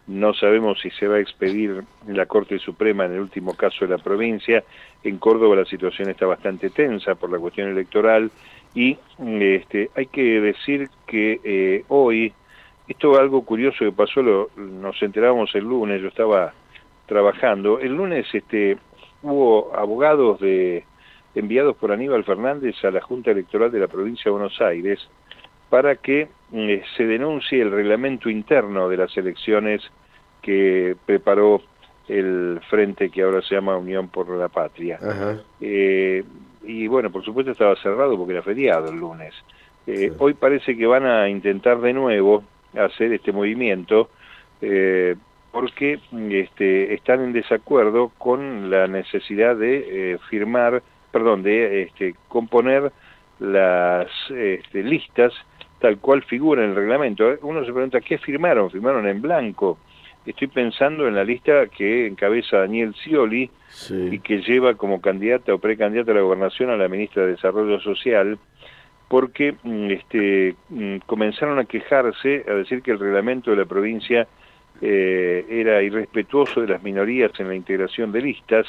No 0.06 0.34
sabemos 0.34 0.80
si 0.80 0.90
se 0.90 1.08
va 1.08 1.16
a 1.16 1.20
expedir 1.20 1.82
la 2.06 2.26
Corte 2.26 2.58
Suprema 2.58 3.06
en 3.06 3.14
el 3.14 3.20
último 3.20 3.54
caso 3.56 3.84
de 3.84 3.96
la 3.96 3.98
provincia. 3.98 4.62
En 5.02 5.18
Córdoba 5.18 5.56
la 5.56 5.64
situación 5.64 6.08
está 6.08 6.26
bastante 6.26 6.70
tensa 6.70 7.16
por 7.16 7.30
la 7.30 7.38
cuestión 7.38 7.68
electoral 7.68 8.30
y 8.74 8.98
este, 9.18 9.90
hay 9.96 10.06
que 10.06 10.40
decir 10.40 10.88
que 11.06 11.40
eh, 11.42 11.84
hoy, 11.88 12.32
esto 12.86 13.12
es 13.12 13.18
algo 13.18 13.42
curioso 13.44 13.78
que 13.80 13.92
pasó, 13.92 14.22
lo, 14.22 14.50
nos 14.56 15.02
enterábamos 15.02 15.54
el 15.54 15.64
lunes, 15.64 16.00
yo 16.00 16.08
estaba 16.08 16.52
trabajando, 17.06 17.80
el 17.80 17.94
lunes 17.94 18.26
este, 18.32 18.76
hubo 19.22 19.74
abogados 19.74 20.38
de 20.40 20.84
enviados 21.34 21.76
por 21.76 21.90
Aníbal 21.90 22.24
Fernández 22.24 22.76
a 22.84 22.90
la 22.90 23.00
Junta 23.00 23.30
Electoral 23.30 23.72
de 23.72 23.80
la 23.80 23.88
provincia 23.88 24.24
de 24.26 24.30
Buenos 24.30 24.60
Aires 24.60 25.00
para 25.68 25.96
que 25.96 26.28
eh, 26.52 26.82
se 26.96 27.06
denuncie 27.06 27.60
el 27.62 27.70
reglamento 27.70 28.30
interno 28.30 28.88
de 28.88 28.96
las 28.96 29.16
elecciones 29.16 29.82
que 30.42 30.96
preparó 31.04 31.62
el 32.08 32.60
frente 32.70 33.10
que 33.10 33.22
ahora 33.22 33.42
se 33.42 33.54
llama 33.54 33.76
Unión 33.76 34.08
por 34.08 34.28
la 34.30 34.48
Patria. 34.48 34.98
Eh, 35.60 36.22
y 36.64 36.86
bueno, 36.86 37.10
por 37.10 37.24
supuesto 37.24 37.52
estaba 37.52 37.74
cerrado 37.76 38.16
porque 38.16 38.34
era 38.34 38.42
feriado 38.42 38.90
el 38.90 38.98
lunes. 38.98 39.34
Eh, 39.86 40.12
hoy 40.18 40.34
parece 40.34 40.76
que 40.76 40.86
van 40.86 41.06
a 41.06 41.28
intentar 41.28 41.80
de 41.80 41.92
nuevo 41.92 42.44
hacer 42.74 43.12
este 43.12 43.32
movimiento 43.32 44.10
porque 45.56 45.98
este, 46.28 46.92
están 46.92 47.22
en 47.22 47.32
desacuerdo 47.32 48.12
con 48.18 48.68
la 48.68 48.86
necesidad 48.88 49.56
de 49.56 50.12
eh, 50.12 50.18
firmar, 50.28 50.82
perdón, 51.10 51.42
de 51.42 51.84
este, 51.84 52.14
componer 52.28 52.92
las 53.38 54.06
este, 54.28 54.82
listas 54.82 55.32
tal 55.86 55.98
cual 55.98 56.24
figura 56.24 56.64
en 56.64 56.70
el 56.70 56.76
reglamento. 56.76 57.36
Uno 57.42 57.64
se 57.64 57.72
pregunta, 57.72 58.00
¿qué 58.00 58.18
firmaron? 58.18 58.72
¿Firmaron 58.72 59.06
en 59.06 59.22
blanco? 59.22 59.78
Estoy 60.26 60.48
pensando 60.48 61.06
en 61.06 61.14
la 61.14 61.22
lista 61.22 61.68
que 61.68 62.08
encabeza 62.08 62.58
Daniel 62.58 62.92
Scioli 62.96 63.48
y 64.10 64.18
que 64.18 64.38
lleva 64.38 64.74
como 64.74 65.00
candidata 65.00 65.54
o 65.54 65.58
precandidata 65.58 66.10
a 66.10 66.16
la 66.16 66.22
gobernación 66.22 66.70
a 66.70 66.76
la 66.76 66.88
ministra 66.88 67.22
de 67.22 67.32
Desarrollo 67.32 67.78
Social, 67.78 68.36
porque 69.06 69.54
mm, 69.62 69.90
este, 69.92 70.56
mm, 70.70 70.96
comenzaron 71.06 71.60
a 71.60 71.66
quejarse, 71.66 72.44
a 72.48 72.54
decir 72.54 72.82
que 72.82 72.90
el 72.90 72.98
reglamento 72.98 73.52
de 73.52 73.58
la 73.58 73.64
provincia 73.64 74.26
eh, 74.80 75.46
era 75.48 75.84
irrespetuoso 75.84 76.62
de 76.62 76.66
las 76.66 76.82
minorías 76.82 77.30
en 77.38 77.46
la 77.46 77.54
integración 77.54 78.10
de 78.10 78.22
listas 78.22 78.66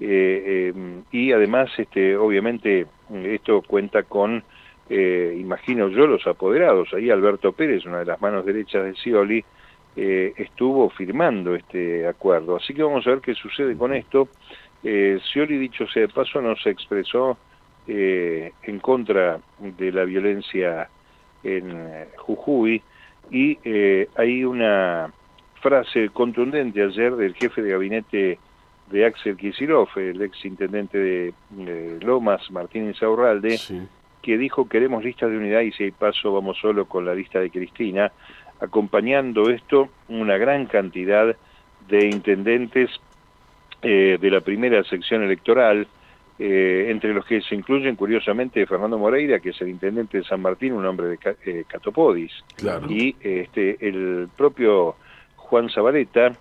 eh, 0.00 0.72
eh, 0.74 1.02
y 1.12 1.32
además 1.32 1.70
este 1.76 2.16
obviamente 2.16 2.86
esto 3.24 3.60
cuenta 3.60 4.02
con 4.04 4.42
imagino 4.88 5.88
yo 5.88 6.06
los 6.06 6.26
apoderados. 6.26 6.92
Ahí 6.94 7.10
Alberto 7.10 7.52
Pérez 7.52 7.84
una 7.86 8.00
de 8.00 8.06
las 8.06 8.20
manos 8.20 8.44
derechas 8.46 8.84
de 8.84 8.94
Scioli 8.94 9.44
estuvo 9.96 10.90
firmando 10.90 11.54
este 11.54 12.06
acuerdo. 12.06 12.56
Así 12.56 12.74
que 12.74 12.82
vamos 12.82 13.06
a 13.06 13.10
ver 13.10 13.20
qué 13.20 13.34
sucede 13.34 13.76
con 13.76 13.94
esto. 13.94 14.28
Scioli 14.82 15.58
dicho 15.58 15.86
sea 15.88 16.02
de 16.02 16.08
paso 16.08 16.40
no 16.40 16.54
se 16.56 16.70
expresó 16.70 17.38
en 17.86 18.78
contra 18.80 19.40
de 19.58 19.92
la 19.92 20.04
violencia 20.04 20.88
en 21.42 22.06
Jujuy. 22.16 22.82
Y 23.30 23.58
hay 24.16 24.44
una 24.44 25.12
frase 25.60 26.10
contundente 26.10 26.82
ayer 26.82 27.16
del 27.16 27.34
jefe 27.34 27.62
de 27.62 27.70
gabinete 27.70 28.38
de 28.90 29.04
Axel 29.04 29.36
Kicillof, 29.36 29.96
el 29.96 30.22
ex 30.22 30.44
intendente 30.44 30.98
de, 30.98 31.98
Lomas, 32.02 32.50
Martín 32.50 32.86
Insaurralde, 32.86 33.58
que 34.26 34.36
dijo 34.36 34.68
queremos 34.68 35.04
listas 35.04 35.30
de 35.30 35.38
unidad 35.38 35.60
y 35.60 35.70
si 35.70 35.84
hay 35.84 35.92
paso 35.92 36.32
vamos 36.32 36.58
solo 36.58 36.86
con 36.86 37.06
la 37.06 37.14
lista 37.14 37.38
de 37.38 37.48
Cristina, 37.48 38.10
acompañando 38.60 39.48
esto 39.50 39.88
una 40.08 40.36
gran 40.36 40.66
cantidad 40.66 41.36
de 41.88 42.08
intendentes 42.08 42.90
eh, 43.82 44.18
de 44.20 44.30
la 44.30 44.40
primera 44.40 44.82
sección 44.82 45.22
electoral, 45.22 45.86
eh, 46.40 46.88
entre 46.90 47.14
los 47.14 47.24
que 47.24 47.40
se 47.40 47.54
incluyen 47.54 47.94
curiosamente 47.94 48.66
Fernando 48.66 48.98
Moreira, 48.98 49.38
que 49.38 49.50
es 49.50 49.60
el 49.60 49.68
intendente 49.68 50.18
de 50.18 50.24
San 50.24 50.42
Martín, 50.42 50.72
un 50.72 50.84
hombre 50.84 51.06
de 51.06 51.18
eh, 51.44 51.64
Catopodis, 51.68 52.32
y 52.88 53.14
este, 53.20 53.76
el 53.86 54.28
propio 54.36 54.96
Juan 55.36 55.70
Zabaleta, 55.70 56.32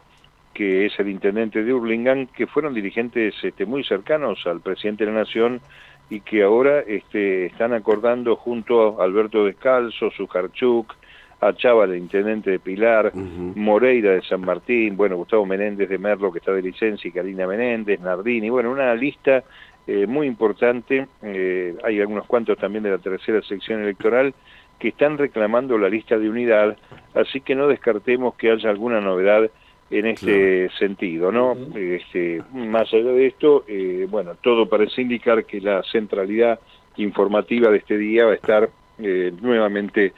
que 0.56 0.88
es 0.88 1.00
el 1.00 1.10
intendente 1.10 1.64
de 1.64 1.72
Urlingan, 1.72 2.28
que 2.28 2.48
fueron 2.48 2.74
dirigentes 2.74 3.36
este, 3.44 3.68
muy 3.68 3.84
cercanos 3.84 4.40
al 4.48 4.62
presidente 4.62 5.06
de 5.06 5.12
la 5.12 5.20
Nación 5.20 5.62
y 6.10 6.22
que 6.22 6.44
ahora 6.44 6.82
este, 6.82 7.48
están 7.48 7.74
acordando 7.74 8.36
junto 8.36 9.02
a 9.02 9.04
Alberto 9.04 9.46
Descalzo, 9.46 10.12
Sujarchuk, 10.12 10.94
a 11.42 11.54
Chava, 11.54 11.86
el 11.86 11.98
intendente 11.98 12.52
de 12.52 12.60
Pilar, 12.60 13.12
Moreira 13.14 14.12
de 14.12 14.22
San 14.22 14.42
Martín, 14.42 14.96
bueno, 14.96 15.18
Gustavo 15.18 15.46
Menéndez 15.46 15.90
de 15.90 15.98
Merlo, 15.98 16.32
que 16.32 16.40
está 16.40 16.52
de 16.54 16.62
licencia, 16.62 17.08
y 17.08 17.12
Karina 17.12 17.46
Menéndez, 17.46 18.00
Nardini, 18.00 18.50
bueno, 18.50 18.72
una 18.72 18.96
lista 18.96 19.44
eh, 19.86 20.08
muy 20.08 20.28
importante, 20.28 21.08
eh, 21.22 21.76
hay 21.84 22.00
algunos 22.00 22.26
cuantos 22.26 22.58
también 22.58 22.84
de 22.84 22.92
la 22.92 22.98
tercera 22.98 23.42
sección 23.42 23.82
electoral, 23.82 24.34
que 24.80 24.90
están 24.90 25.18
reclamando 25.18 25.78
la 25.78 25.90
lista 25.90 26.18
de 26.18 26.30
unidad, 26.30 26.78
así 27.14 27.42
que 27.42 27.56
no 27.56 27.68
descartemos 27.68 28.36
que 28.36 28.52
haya 28.52 28.70
alguna 28.70 29.02
novedad 29.02 29.50
en 29.90 30.06
este 30.08 30.70
sentido, 30.80 31.32
¿no? 31.32 31.56
este, 31.76 32.42
más 32.54 32.92
allá 32.92 33.12
de 33.12 33.28
esto, 33.28 33.64
eh, 33.68 34.08
bueno, 34.10 34.36
todo 34.42 34.68
parece 34.68 35.02
indicar 35.02 35.46
que 35.46 35.62
la 35.62 35.84
centralidad 35.84 36.60
informativa 36.98 37.70
de 37.70 37.78
este 37.78 37.98
día 37.98 38.26
va 38.26 38.32
a 38.32 38.36
estar 38.36 38.70
eh, 38.98 39.32
nuevamente 39.42 40.14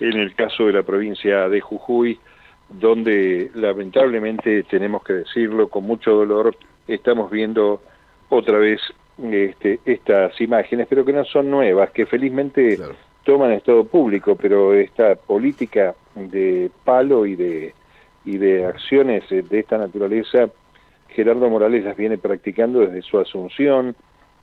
en 0.00 0.14
el 0.14 0.34
caso 0.34 0.66
de 0.66 0.72
la 0.72 0.82
provincia 0.82 1.48
de 1.48 1.60
Jujuy, 1.60 2.18
donde 2.68 3.50
lamentablemente 3.54 4.64
tenemos 4.64 5.04
que 5.04 5.12
decirlo 5.12 5.68
con 5.68 5.84
mucho 5.84 6.12
dolor, 6.12 6.56
estamos 6.88 7.30
viendo 7.30 7.82
otra 8.30 8.58
vez 8.58 8.80
este, 9.22 9.78
estas 9.84 10.40
imágenes, 10.40 10.88
pero 10.88 11.04
que 11.04 11.12
no 11.12 11.24
son 11.24 11.50
nuevas, 11.50 11.90
que 11.90 12.06
felizmente 12.06 12.78
toman 13.22 13.52
estado 13.52 13.84
público, 13.84 14.34
pero 14.34 14.74
esta 14.74 15.14
política 15.14 15.94
de 16.16 16.70
palo 16.84 17.26
y 17.26 17.36
de, 17.36 17.74
y 18.24 18.38
de 18.38 18.66
acciones 18.66 19.24
de 19.28 19.58
esta 19.58 19.78
naturaleza, 19.78 20.48
Gerardo 21.08 21.48
Morales 21.48 21.84
las 21.84 21.96
viene 21.96 22.18
practicando 22.18 22.80
desde 22.80 23.02
su 23.02 23.18
asunción. 23.18 23.94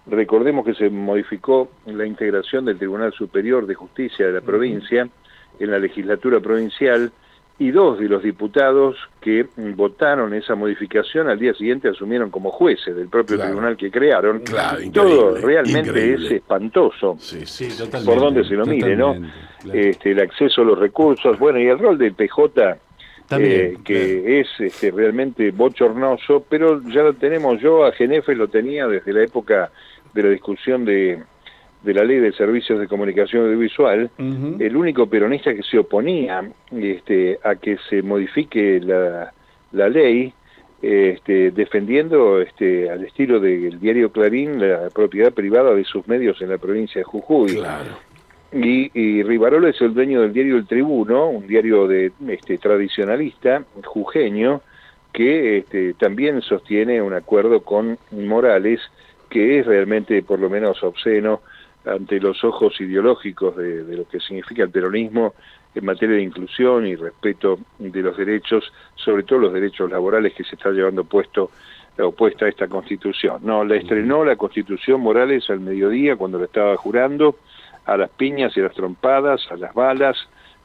Recordemos 0.08 0.66
que 0.66 0.74
se 0.74 0.90
modificó 0.90 1.70
la 1.86 2.06
integración 2.06 2.66
del 2.66 2.78
Tribunal 2.78 3.14
Superior 3.14 3.68
de 3.68 3.76
Justicia 3.76 4.28
de 4.28 4.34
la 4.34 4.42
provincia 4.42 5.08
en 5.60 5.72
la 5.72 5.80
legislatura 5.80 6.40
provincial 6.40 7.12
y 7.62 7.70
dos 7.70 8.00
de 8.00 8.10
los 8.10 8.24
diputados 8.24 8.96
que 9.20 9.46
votaron 9.76 10.34
esa 10.34 10.56
modificación 10.56 11.30
al 11.30 11.38
día 11.38 11.54
siguiente 11.54 11.90
asumieron 11.90 12.32
como 12.32 12.50
jueces 12.50 12.96
del 12.96 13.08
propio 13.08 13.38
tribunal 13.38 13.78
que 13.78 13.92
crearon. 13.92 14.40
Claro, 14.40 14.80
Todo 14.92 15.36
realmente 15.36 16.14
es 16.16 16.32
espantoso, 16.32 17.18
por 18.04 18.20
donde 18.20 18.44
se 18.46 18.56
lo 18.56 18.66
mire, 18.66 18.96
¿no? 18.96 19.16
Este, 19.72 20.12
el 20.12 20.22
acceso 20.22 20.62
a 20.62 20.66
los 20.66 20.80
recursos, 20.80 21.38
bueno, 21.38 21.60
y 21.60 21.68
el 21.68 21.78
rol 21.78 22.00
del 22.00 22.16
PJ, 22.16 22.80
eh, 23.40 23.78
que 23.84 24.40
es 24.40 24.48
este, 24.60 24.92
realmente 24.92 25.52
bochornoso, 25.52 26.46
pero 26.50 26.82
ya 26.90 27.04
lo 27.04 27.14
tenemos, 27.14 27.62
yo 27.62 27.86
a 27.86 27.92
Genefe 27.92 28.36
lo 28.36 28.48
tenía 28.48 28.88
desde 28.88 29.14
la 29.14 29.24
época 29.24 29.72
de 30.14 30.24
la 30.24 30.30
discusión 30.30 30.86
de 30.86 31.24
de 31.84 31.94
la 31.94 32.04
ley 32.04 32.20
de 32.20 32.32
servicios 32.34 32.80
de 32.80 32.88
comunicación 32.88 33.46
audiovisual, 33.46 34.12
el 34.18 34.78
único 34.78 35.08
peronista 35.08 35.54
que 35.54 35.64
se 35.64 35.80
oponía 35.80 36.48
este, 36.72 37.40
a 37.44 37.56
que 37.56 37.78
se 37.90 38.04
modifique 38.04 38.80
la, 38.80 39.34
la 39.72 39.90
ley, 39.90 40.32
este, 40.82 41.52
defendiendo 41.52 42.40
este, 42.40 42.90
al 42.90 43.04
estilo 43.04 43.40
del 43.40 43.80
diario 43.80 44.12
Clarín 44.12 44.60
la 44.60 44.90
propiedad 44.90 45.32
privada 45.32 45.74
de 45.74 45.84
sus 45.84 46.08
medios 46.08 46.42
en 46.42 46.50
la 46.50 46.58
provincia 46.58 47.00
de 47.00 47.04
Jujuy. 47.04 47.62
Y, 48.54 48.92
y, 49.00 49.24
Rivarola 49.24 49.70
es 49.70 49.80
el 49.82 49.94
dueño 49.94 50.22
del 50.22 50.34
diario 50.34 50.58
El 50.58 50.68
Tribuno, 50.68 51.30
un 51.30 51.48
diario 51.48 51.88
de 51.88 52.12
este, 52.28 52.58
tradicionalista, 52.58 53.64
jujeño, 53.86 54.62
que 55.14 55.60
este, 55.60 55.94
también 55.94 56.42
sostiene 56.42 57.02
un 57.02 57.14
acuerdo 57.14 57.62
con 57.62 57.98
Morales 58.12 58.82
que 59.30 59.60
es 59.60 59.66
realmente 59.66 60.22
por 60.24 60.40
lo 60.40 60.50
menos 60.50 60.84
obsceno 60.84 61.42
ante 61.86 62.20
los 62.20 62.44
ojos 62.44 62.80
ideológicos 62.80 63.56
de, 63.56 63.84
lo 63.96 64.08
que 64.08 64.20
significa 64.20 64.64
el 64.64 64.70
peronismo 64.70 65.34
en 65.74 65.86
materia 65.86 66.18
de 66.18 66.22
inclusión 66.22 66.86
y 66.86 66.96
respeto 66.96 67.58
de 67.80 68.02
los 68.02 68.18
derechos, 68.18 68.72
sobre 68.96 69.24
todo 69.24 69.40
los 69.40 69.54
derechos 69.54 69.90
laborales 69.90 70.34
que 70.34 70.44
se 70.44 70.56
está 70.56 70.70
llevando 70.72 71.06
puesto 71.06 71.50
opuesta 71.98 72.46
a 72.46 72.50
esta 72.50 72.68
constitución. 72.68 73.40
No, 73.44 73.64
la 73.64 73.76
estrenó 73.76 74.26
la 74.26 74.36
constitución 74.36 75.02
Morales 75.02 75.50
al 75.50 75.60
mediodía 75.60 76.16
cuando 76.18 76.38
la 76.38 76.46
estaba 76.46 76.76
jurando, 76.76 77.38
a 77.86 77.98
las 77.98 78.10
piñas 78.12 78.56
y 78.56 78.60
a 78.60 78.64
las 78.64 78.76
trompadas, 78.76 79.42
a 79.52 79.56
las 79.56 79.74
balas 79.74 80.18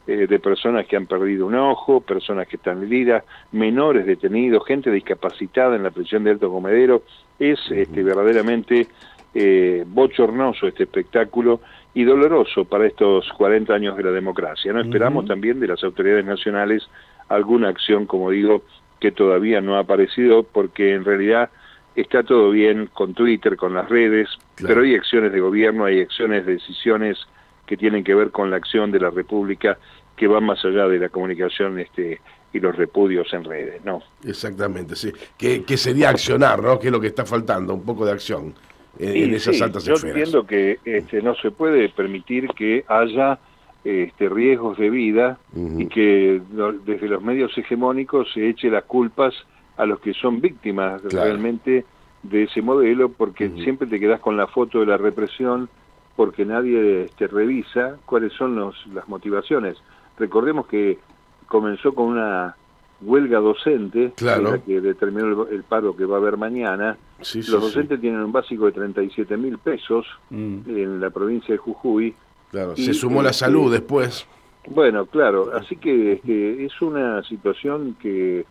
eh, 0.06 0.26
de 0.28 0.38
personas 0.38 0.86
que 0.86 0.96
han 0.96 1.06
perdido 1.06 1.46
un 1.46 1.56
ojo, 1.56 2.00
personas 2.00 2.46
que 2.46 2.56
están 2.56 2.82
heridas, 2.82 3.24
menores 3.52 4.06
detenidos, 4.06 4.64
gente 4.66 4.90
discapacitada 4.90 5.74
en 5.74 5.82
la 5.82 5.90
prisión 5.90 6.24
de 6.24 6.30
Alto 6.30 6.50
Comedero. 6.50 7.02
Es 7.38 7.58
este, 7.70 8.02
verdaderamente 8.02 8.86
eh, 9.34 9.84
bochornoso 9.86 10.66
este 10.66 10.84
espectáculo 10.84 11.60
y 11.92 12.04
doloroso 12.04 12.64
para 12.64 12.86
estos 12.86 13.28
40 13.32 13.74
años 13.74 13.96
de 13.96 14.04
la 14.04 14.12
democracia. 14.12 14.72
No 14.72 14.80
esperamos 14.80 15.26
también 15.26 15.58
de 15.60 15.66
las 15.66 15.82
autoridades 15.82 16.24
nacionales 16.24 16.88
alguna 17.28 17.68
acción, 17.68 18.06
como 18.06 18.30
digo, 18.30 18.62
que 19.00 19.12
todavía 19.12 19.60
no 19.60 19.76
ha 19.76 19.80
aparecido, 19.80 20.42
porque 20.42 20.94
en 20.94 21.04
realidad 21.04 21.50
está 21.96 22.22
todo 22.22 22.50
bien 22.50 22.88
con 22.92 23.14
Twitter, 23.14 23.56
con 23.56 23.74
las 23.74 23.88
redes, 23.88 24.28
pero 24.56 24.82
hay 24.82 24.94
acciones 24.94 25.32
de 25.32 25.40
gobierno, 25.40 25.84
hay 25.84 26.00
acciones, 26.00 26.46
decisiones 26.46 27.18
que 27.66 27.76
tienen 27.76 28.04
que 28.04 28.14
ver 28.14 28.30
con 28.30 28.50
la 28.50 28.56
acción 28.56 28.92
de 28.92 29.00
la 29.00 29.10
República 29.10 29.78
que 30.16 30.26
van 30.26 30.44
más 30.44 30.64
allá 30.64 30.88
de 30.88 30.98
la 30.98 31.08
comunicación 31.08 31.78
este, 31.78 32.20
y 32.52 32.60
los 32.60 32.76
repudios 32.76 33.32
en 33.32 33.44
redes, 33.44 33.84
¿no? 33.84 34.02
Exactamente, 34.24 34.96
sí. 34.96 35.12
Que, 35.36 35.64
que 35.64 35.76
sería 35.76 36.10
accionar, 36.10 36.62
¿no? 36.62 36.78
Que 36.78 36.86
es 36.86 36.92
lo 36.92 37.00
que 37.00 37.08
está 37.08 37.26
faltando, 37.26 37.74
un 37.74 37.84
poco 37.84 38.06
de 38.06 38.12
acción 38.12 38.54
en, 38.98 39.34
esas 39.34 39.60
altas 39.60 39.84
yo 39.84 39.94
entiendo 39.94 40.46
que 40.46 40.78
este, 40.84 41.22
no 41.22 41.34
se 41.36 41.50
puede 41.50 41.88
permitir 41.88 42.48
que 42.48 42.84
haya 42.88 43.38
este, 43.84 44.28
riesgos 44.28 44.78
de 44.78 44.90
vida 44.90 45.38
y 45.54 45.86
que 45.86 46.40
desde 46.84 47.08
los 47.08 47.22
medios 47.22 47.56
hegemónicos 47.56 48.32
se 48.32 48.48
eche 48.48 48.70
las 48.70 48.84
culpas 48.84 49.34
a 49.76 49.86
los 49.86 50.00
que 50.00 50.14
son 50.14 50.40
víctimas 50.40 51.02
realmente 51.04 51.84
de 52.22 52.44
ese 52.44 52.62
modelo, 52.62 53.10
porque 53.10 53.50
siempre 53.62 53.86
te 53.86 54.00
quedas 54.00 54.20
con 54.20 54.36
la 54.36 54.46
foto 54.46 54.80
de 54.80 54.86
la 54.86 54.96
represión, 54.96 55.68
porque 56.16 56.44
nadie 56.44 56.80
te 56.80 57.04
este, 57.04 57.26
revisa 57.28 57.96
cuáles 58.06 58.32
son 58.32 58.56
los, 58.56 58.74
las 58.88 59.08
motivaciones. 59.08 59.76
Recordemos 60.18 60.66
que 60.66 60.98
comenzó 61.46 61.94
con 61.94 62.06
una 62.08 62.56
huelga 63.02 63.38
docente, 63.38 64.12
que 64.16 64.80
determinó 64.80 65.46
el, 65.46 65.62
paro 65.64 65.94
que 65.94 66.04
va 66.04 66.16
a 66.16 66.18
haber 66.18 66.36
mañana. 66.36 66.96
Los 67.18 67.50
docentes 67.50 68.00
tienen 68.00 68.20
un 68.20 68.32
básico 68.32 68.66
de 68.66 68.72
37 68.72 69.36
mil 69.36 69.58
pesos 69.58 70.06
mm. 70.30 70.58
en 70.66 71.00
la 71.00 71.10
provincia 71.10 71.52
de 71.52 71.58
Jujuy. 71.58 72.14
Claro, 72.50 72.76
se 72.76 72.94
sumó 72.94 73.22
la 73.22 73.30
este, 73.30 73.44
salud 73.44 73.70
después. 73.70 74.26
Bueno, 74.68 75.06
claro, 75.06 75.52
así 75.54 75.76
que, 75.76 76.20
es 76.64 76.82
una 76.82 77.22
situación 77.22 77.96
que, 78.00 78.44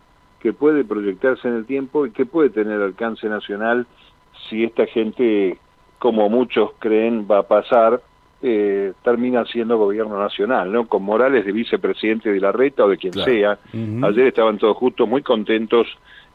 que 0.46 0.52
puede 0.52 0.84
proyectarse 0.84 1.48
en 1.48 1.54
el 1.54 1.66
tiempo 1.66 2.06
y 2.06 2.12
que 2.12 2.24
puede 2.24 2.50
tener 2.50 2.80
alcance 2.80 3.28
nacional 3.28 3.84
si 4.48 4.62
esta 4.62 4.86
gente, 4.86 5.58
como 5.98 6.28
muchos 6.28 6.70
creen, 6.78 7.26
va 7.28 7.38
a 7.38 7.42
pasar 7.48 8.00
eh, 8.40 8.92
termina 9.02 9.44
siendo 9.46 9.76
gobierno 9.76 10.20
nacional, 10.20 10.70
¿no? 10.70 10.86
Con 10.86 11.02
Morales 11.02 11.44
de 11.44 11.50
vicepresidente 11.50 12.30
de 12.30 12.38
la 12.38 12.52
reta 12.52 12.84
o 12.84 12.88
de 12.88 12.96
quien 12.96 13.14
sea. 13.14 13.58
Ayer 13.72 14.28
estaban 14.28 14.56
todos 14.58 14.76
justos 14.76 15.08
muy 15.08 15.22
contentos 15.22 15.88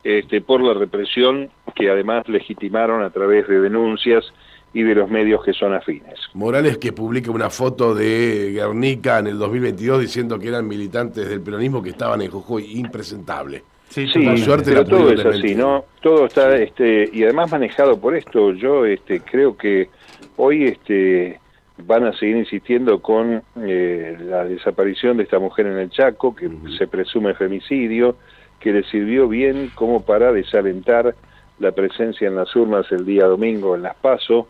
este, 0.04 0.42
por 0.42 0.62
la 0.62 0.74
represión 0.74 1.50
que 1.74 1.90
además 1.90 2.28
legitimaron 2.28 3.04
a 3.04 3.12
través 3.12 3.48
de 3.48 3.62
denuncias 3.62 4.26
y 4.74 4.84
de 4.84 4.96
los 4.96 5.10
medios 5.10 5.44
que 5.44 5.54
son 5.54 5.74
afines. 5.74 6.20
Morales 6.34 6.78
que 6.78 6.94
publica 6.94 7.32
una 7.32 7.50
foto 7.50 7.94
de 7.94 8.52
Guernica 8.54 9.20
en 9.20 9.28
el 9.28 9.38
2022 9.38 10.02
diciendo 10.02 10.40
que 10.40 10.48
eran 10.48 10.68
militantes 10.68 11.30
del 11.30 11.42
peronismo 11.42 11.82
que 11.82 11.90
estaban 11.90 12.22
en 12.22 12.32
Jujuy, 12.32 12.78
impresentable. 12.80 13.64
Sí, 13.92 14.08
suerte 14.08 14.72
pero 14.72 14.86
todo 14.86 15.12
es 15.12 15.26
así, 15.26 15.54
¿no? 15.54 15.84
Todo 16.02 16.26
está, 16.26 16.56
este, 16.56 17.10
y 17.12 17.24
además 17.24 17.52
manejado 17.52 18.00
por 18.00 18.16
esto, 18.16 18.54
yo 18.54 18.86
este, 18.86 19.20
creo 19.20 19.58
que 19.58 19.90
hoy 20.38 20.64
este, 20.64 21.42
van 21.78 22.06
a 22.06 22.14
seguir 22.14 22.38
insistiendo 22.38 23.02
con 23.02 23.44
eh, 23.58 24.18
la 24.22 24.46
desaparición 24.46 25.18
de 25.18 25.24
esta 25.24 25.40
mujer 25.40 25.68
en 25.68 25.78
el 25.78 25.90
Chaco, 25.90 26.34
que 26.34 26.50
se 26.78 26.88
presume 26.88 27.34
femicidio, 27.34 28.16
que 28.62 28.72
le 28.72 28.84
sirvió 28.84 29.28
bien 29.28 29.72
como 29.76 30.06
para 30.06 30.32
desalentar 30.32 31.14
la 31.60 31.74
presencia 31.74 32.28
en 32.28 32.36
las 32.36 32.56
urnas 32.56 32.90
el 32.92 33.06
día 33.06 33.26
domingo 33.26 33.76
en 33.76 33.84
Las 33.84 33.96
Paso 33.96 34.48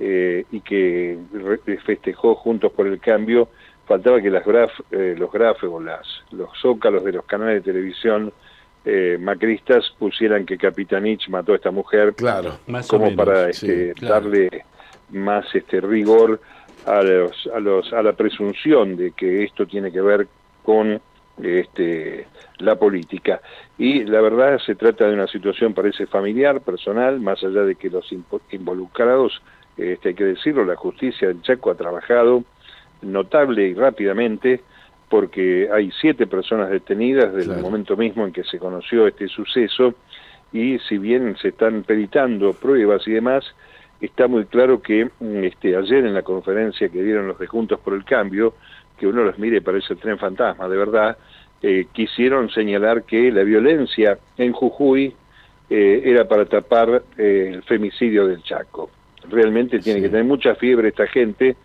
eh, 0.00 0.44
y 0.50 0.60
que 0.60 1.18
festejó 1.84 2.36
Juntos 2.36 2.72
por 2.72 2.86
el 2.86 3.00
Cambio. 3.00 3.48
Faltaba 3.86 4.22
que 4.22 4.30
las 4.30 4.46
graf, 4.46 4.70
eh, 4.92 5.14
los 5.18 5.30
gráficos, 5.32 5.82
las, 5.82 6.06
los 6.30 6.48
zócalos 6.62 7.04
de 7.04 7.12
los 7.12 7.24
canales 7.26 7.56
de 7.56 7.72
televisión 7.72 8.32
macristas 9.18 9.94
pusieran 9.98 10.44
que 10.44 10.58
Capitanich 10.58 11.28
mató 11.28 11.52
a 11.52 11.56
esta 11.56 11.70
mujer 11.70 12.14
claro, 12.14 12.58
como 12.88 13.14
para 13.16 13.48
este, 13.48 13.94
darle 14.00 14.64
más 15.10 15.46
este 15.54 15.80
rigor 15.80 16.40
a, 16.86 17.02
los, 17.02 17.50
a, 17.54 17.60
los, 17.60 17.92
a 17.92 18.02
la 18.02 18.12
presunción 18.12 18.96
de 18.96 19.12
que 19.12 19.44
esto 19.44 19.66
tiene 19.66 19.90
que 19.90 20.00
ver 20.00 20.28
con 20.62 21.00
este, 21.42 22.26
la 22.58 22.76
política. 22.76 23.40
Y 23.78 24.04
la 24.04 24.20
verdad 24.20 24.58
se 24.64 24.74
trata 24.74 25.06
de 25.06 25.14
una 25.14 25.26
situación, 25.26 25.74
parece 25.74 26.06
familiar, 26.06 26.60
personal, 26.60 27.20
más 27.20 27.42
allá 27.42 27.62
de 27.62 27.74
que 27.76 27.90
los 27.90 28.06
involucrados, 28.50 29.42
este, 29.76 30.10
hay 30.10 30.14
que 30.14 30.24
decirlo, 30.24 30.64
la 30.64 30.76
justicia 30.76 31.28
del 31.28 31.42
Chaco 31.42 31.70
ha 31.70 31.74
trabajado 31.74 32.44
notable 33.02 33.68
y 33.68 33.74
rápidamente 33.74 34.60
porque 35.08 35.68
hay 35.72 35.90
siete 36.00 36.26
personas 36.26 36.70
detenidas 36.70 37.32
desde 37.32 37.54
el 37.54 37.60
momento 37.60 37.96
mismo 37.96 38.24
en 38.26 38.32
que 38.32 38.44
se 38.44 38.58
conoció 38.58 39.06
este 39.06 39.28
suceso 39.28 39.94
y 40.52 40.78
si 40.88 40.98
bien 40.98 41.36
se 41.40 41.48
están 41.48 41.82
peritando 41.82 42.52
pruebas 42.52 43.06
y 43.06 43.12
demás, 43.12 43.44
está 44.00 44.28
muy 44.28 44.44
claro 44.44 44.80
que 44.80 45.06
mm, 45.06 45.44
este, 45.44 45.76
ayer 45.76 46.04
en 46.06 46.14
la 46.14 46.22
conferencia 46.22 46.88
que 46.88 47.02
dieron 47.02 47.28
los 47.28 47.38
de 47.38 47.46
Juntos 47.46 47.80
por 47.80 47.94
el 47.94 48.04
Cambio, 48.04 48.54
que 48.98 49.06
uno 49.06 49.24
los 49.24 49.38
mire 49.38 49.60
parece 49.60 49.94
el 49.94 49.98
tren 49.98 50.18
fantasma, 50.18 50.68
de 50.68 50.76
verdad, 50.76 51.16
eh, 51.62 51.86
quisieron 51.92 52.50
señalar 52.50 53.04
que 53.04 53.32
la 53.32 53.42
violencia 53.42 54.18
en 54.36 54.52
Jujuy 54.52 55.14
eh, 55.70 56.02
era 56.04 56.28
para 56.28 56.44
tapar 56.44 57.02
eh, 57.16 57.52
el 57.54 57.62
femicidio 57.62 58.26
del 58.26 58.42
Chaco. 58.42 58.90
Realmente 59.30 59.78
tiene 59.78 60.02
que 60.02 60.08
tener 60.08 60.24
mucha 60.24 60.54
fiebre 60.54 60.88
esta 60.88 61.06
gente 61.06 61.56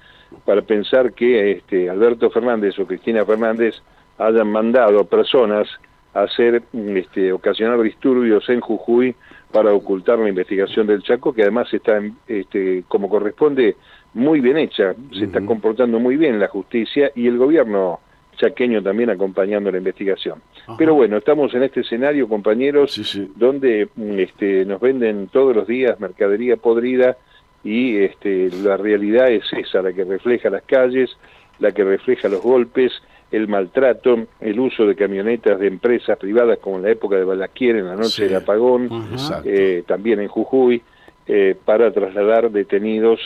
para 0.46 0.62
pensar 0.62 1.14
que 1.14 1.52
este, 1.52 1.90
Alberto 1.90 2.30
Fernández 2.30 2.78
o 2.80 2.86
Cristina 2.86 3.26
Fernández 3.26 3.76
hayan 4.18 4.52
mandado 4.52 5.06
personas 5.06 5.68
a 6.14 6.22
hacer, 6.24 6.64
este, 6.74 7.32
ocasionar 7.32 7.82
disturbios 7.82 8.48
en 8.50 8.60
Jujuy 8.60 9.16
para 9.52 9.74
ocultar 9.74 10.20
la 10.20 10.30
investigación 10.30 10.88
del 10.88 11.04
Chaco, 11.04 11.34
que 11.34 11.44
además 11.44 11.74
está, 11.74 12.02
este, 12.28 12.84
como 12.88 13.10
corresponde, 13.10 13.76
muy 14.14 14.42
bien 14.42 14.58
hecha, 14.58 14.96
se 15.12 15.26
está 15.26 15.42
comportando 15.42 16.00
muy 16.00 16.18
bien 16.18 16.40
la 16.40 16.48
justicia 16.48 17.12
y 17.16 17.28
el 17.28 17.38
gobierno 17.38 18.00
chaqueño 18.38 18.82
también 18.82 19.10
acompañando 19.10 19.72
la 19.72 19.78
investigación. 19.78 20.42
Pero 20.78 20.96
bueno, 20.96 21.18
estamos 21.18 21.54
en 21.54 21.64
este 21.64 21.82
escenario, 21.82 22.28
compañeros, 22.28 23.20
donde 23.36 23.90
este, 24.18 24.66
nos 24.66 24.80
venden 24.80 25.28
todos 25.28 25.56
los 25.56 25.68
días 25.68 26.00
mercadería 26.00 26.56
podrida 26.56 27.18
y 27.64 27.98
este, 27.98 28.50
la 28.64 28.78
realidad 28.78 29.30
es 29.30 29.44
esa, 29.54 29.82
la 29.82 29.94
que 29.94 30.04
refleja 30.04 30.50
las 30.50 30.64
calles, 30.64 31.10
la 31.60 31.72
que 31.72 31.84
refleja 31.84 32.30
los 32.30 32.42
golpes, 32.42 32.92
el 33.32 33.48
maltrato, 33.48 34.28
el 34.40 34.60
uso 34.60 34.86
de 34.88 34.96
camionetas 34.96 35.60
de 35.60 35.68
empresas 35.68 36.18
privadas 36.18 36.58
como 36.60 36.78
en 36.78 36.84
la 36.84 36.92
época 36.92 37.16
de 37.18 37.26
Balaquier 37.26 37.76
en 37.76 37.88
la 37.88 37.96
noche 37.96 38.26
del 38.26 38.38
apagón, 38.38 38.90
eh, 39.46 39.84
también 39.86 40.20
en 40.20 40.28
Jujuy, 40.28 40.82
eh, 41.28 41.56
para 41.64 41.92
trasladar 41.92 42.50
detenidos 42.50 43.20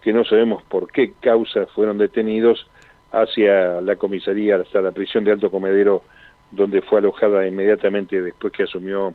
que 0.00 0.12
no 0.12 0.24
sabemos 0.24 0.62
por 0.62 0.90
qué 0.90 1.12
causa 1.20 1.66
fueron 1.66 1.98
detenidos 1.98 2.66
hacia 3.12 3.80
la 3.82 3.96
comisaría, 3.96 4.56
hasta 4.56 4.80
la 4.80 4.92
prisión 4.92 5.24
de 5.24 5.32
Alto 5.32 5.50
Comedero, 5.50 6.04
donde 6.52 6.80
fue 6.80 7.00
alojada 7.00 7.46
inmediatamente 7.46 8.22
después 8.22 8.52
que 8.52 8.62
asumió 8.62 9.14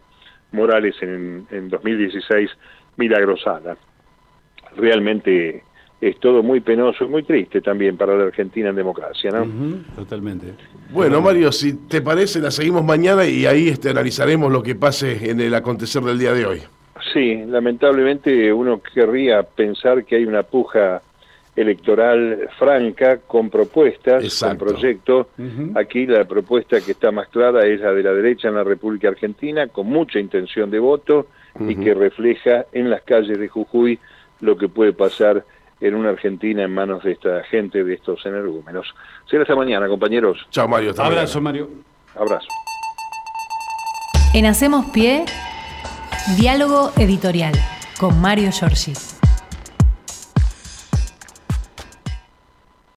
Morales 0.52 0.96
en, 1.02 1.48
en 1.50 1.70
2016 1.70 2.52
Milagrosada. 2.98 3.78
Realmente 4.78 5.64
es 6.02 6.20
todo 6.20 6.44
muy 6.44 6.60
penoso 6.60 7.06
y 7.06 7.08
muy 7.08 7.24
triste 7.24 7.62
también 7.62 7.98
para 7.98 8.16
la 8.16 8.26
Argentina 8.26 8.70
en 8.70 8.76
democracia, 8.76 9.32
¿no? 9.32 9.46
totalmente. 9.96 10.48
Bueno, 10.92 11.22
Mario, 11.22 11.52
si 11.52 11.74
te 11.88 12.02
parece, 12.02 12.40
la 12.40 12.52
seguimos 12.52 12.84
mañana 12.84 13.26
y 13.26 13.46
ahí 13.46 13.70
este, 13.70 13.90
analizaremos 13.90 14.52
lo 14.52 14.62
que 14.62 14.76
pase 14.76 15.30
en 15.30 15.40
el 15.40 15.54
acontecer 15.56 16.04
del 16.04 16.20
día 16.20 16.34
de 16.34 16.46
hoy. 16.46 16.62
Sí, 17.14 17.44
lamentablemente 17.48 18.52
uno 18.52 18.82
querría 18.82 19.44
pensar 19.44 20.04
que 20.06 20.18
hay 20.18 20.26
una 20.26 20.44
puja 20.44 21.02
electoral 21.56 22.50
franca 22.60 23.20
con 23.26 23.50
propuestas, 23.50 24.40
con 24.40 24.58
proyectos. 24.58 25.28
Aquí 25.76 26.06
la 26.06 26.26
propuesta 26.26 26.82
que 26.82 26.92
está 26.92 27.12
más 27.12 27.30
clara 27.30 27.66
es 27.66 27.80
la 27.80 27.94
de 27.94 28.04
la 28.04 28.14
derecha 28.14 28.50
en 28.50 28.56
la 28.56 28.64
República 28.64 29.08
Argentina, 29.08 29.68
con 29.68 29.88
mucha 29.88 30.20
intención 30.20 30.70
de 30.70 30.80
voto 30.80 31.28
y 31.60 31.76
que 31.78 31.94
refleja 31.94 32.66
en 32.74 32.90
las 32.90 33.02
calles 33.04 33.40
de 33.40 33.48
Jujuy 33.48 33.98
lo 34.42 34.58
que 34.58 34.68
puede 34.68 34.94
pasar 34.94 35.46
en 35.82 35.96
una 35.96 36.10
Argentina 36.10 36.64
en 36.64 36.74
manos 36.74 37.04
de 37.04 37.14
esta 37.14 37.44
gente, 37.44 37.84
de 37.84 37.94
estos 37.94 38.26
energúmenos. 38.26 38.94
Será 39.30 39.44
esta 39.44 39.56
mañana, 39.56 39.88
compañeros. 39.88 40.46
Chao, 40.50 40.68
Mario. 40.68 40.94
Abrazo, 40.98 41.42
Mario. 41.42 41.70
Abrazo. 42.16 42.48
En 44.34 44.46
Hacemos 44.46 44.86
Pie, 44.88 45.26
diálogo 46.38 46.92
editorial 46.98 47.54
con 48.00 48.20
Mario 48.20 48.52
Giorgi. 48.52 48.94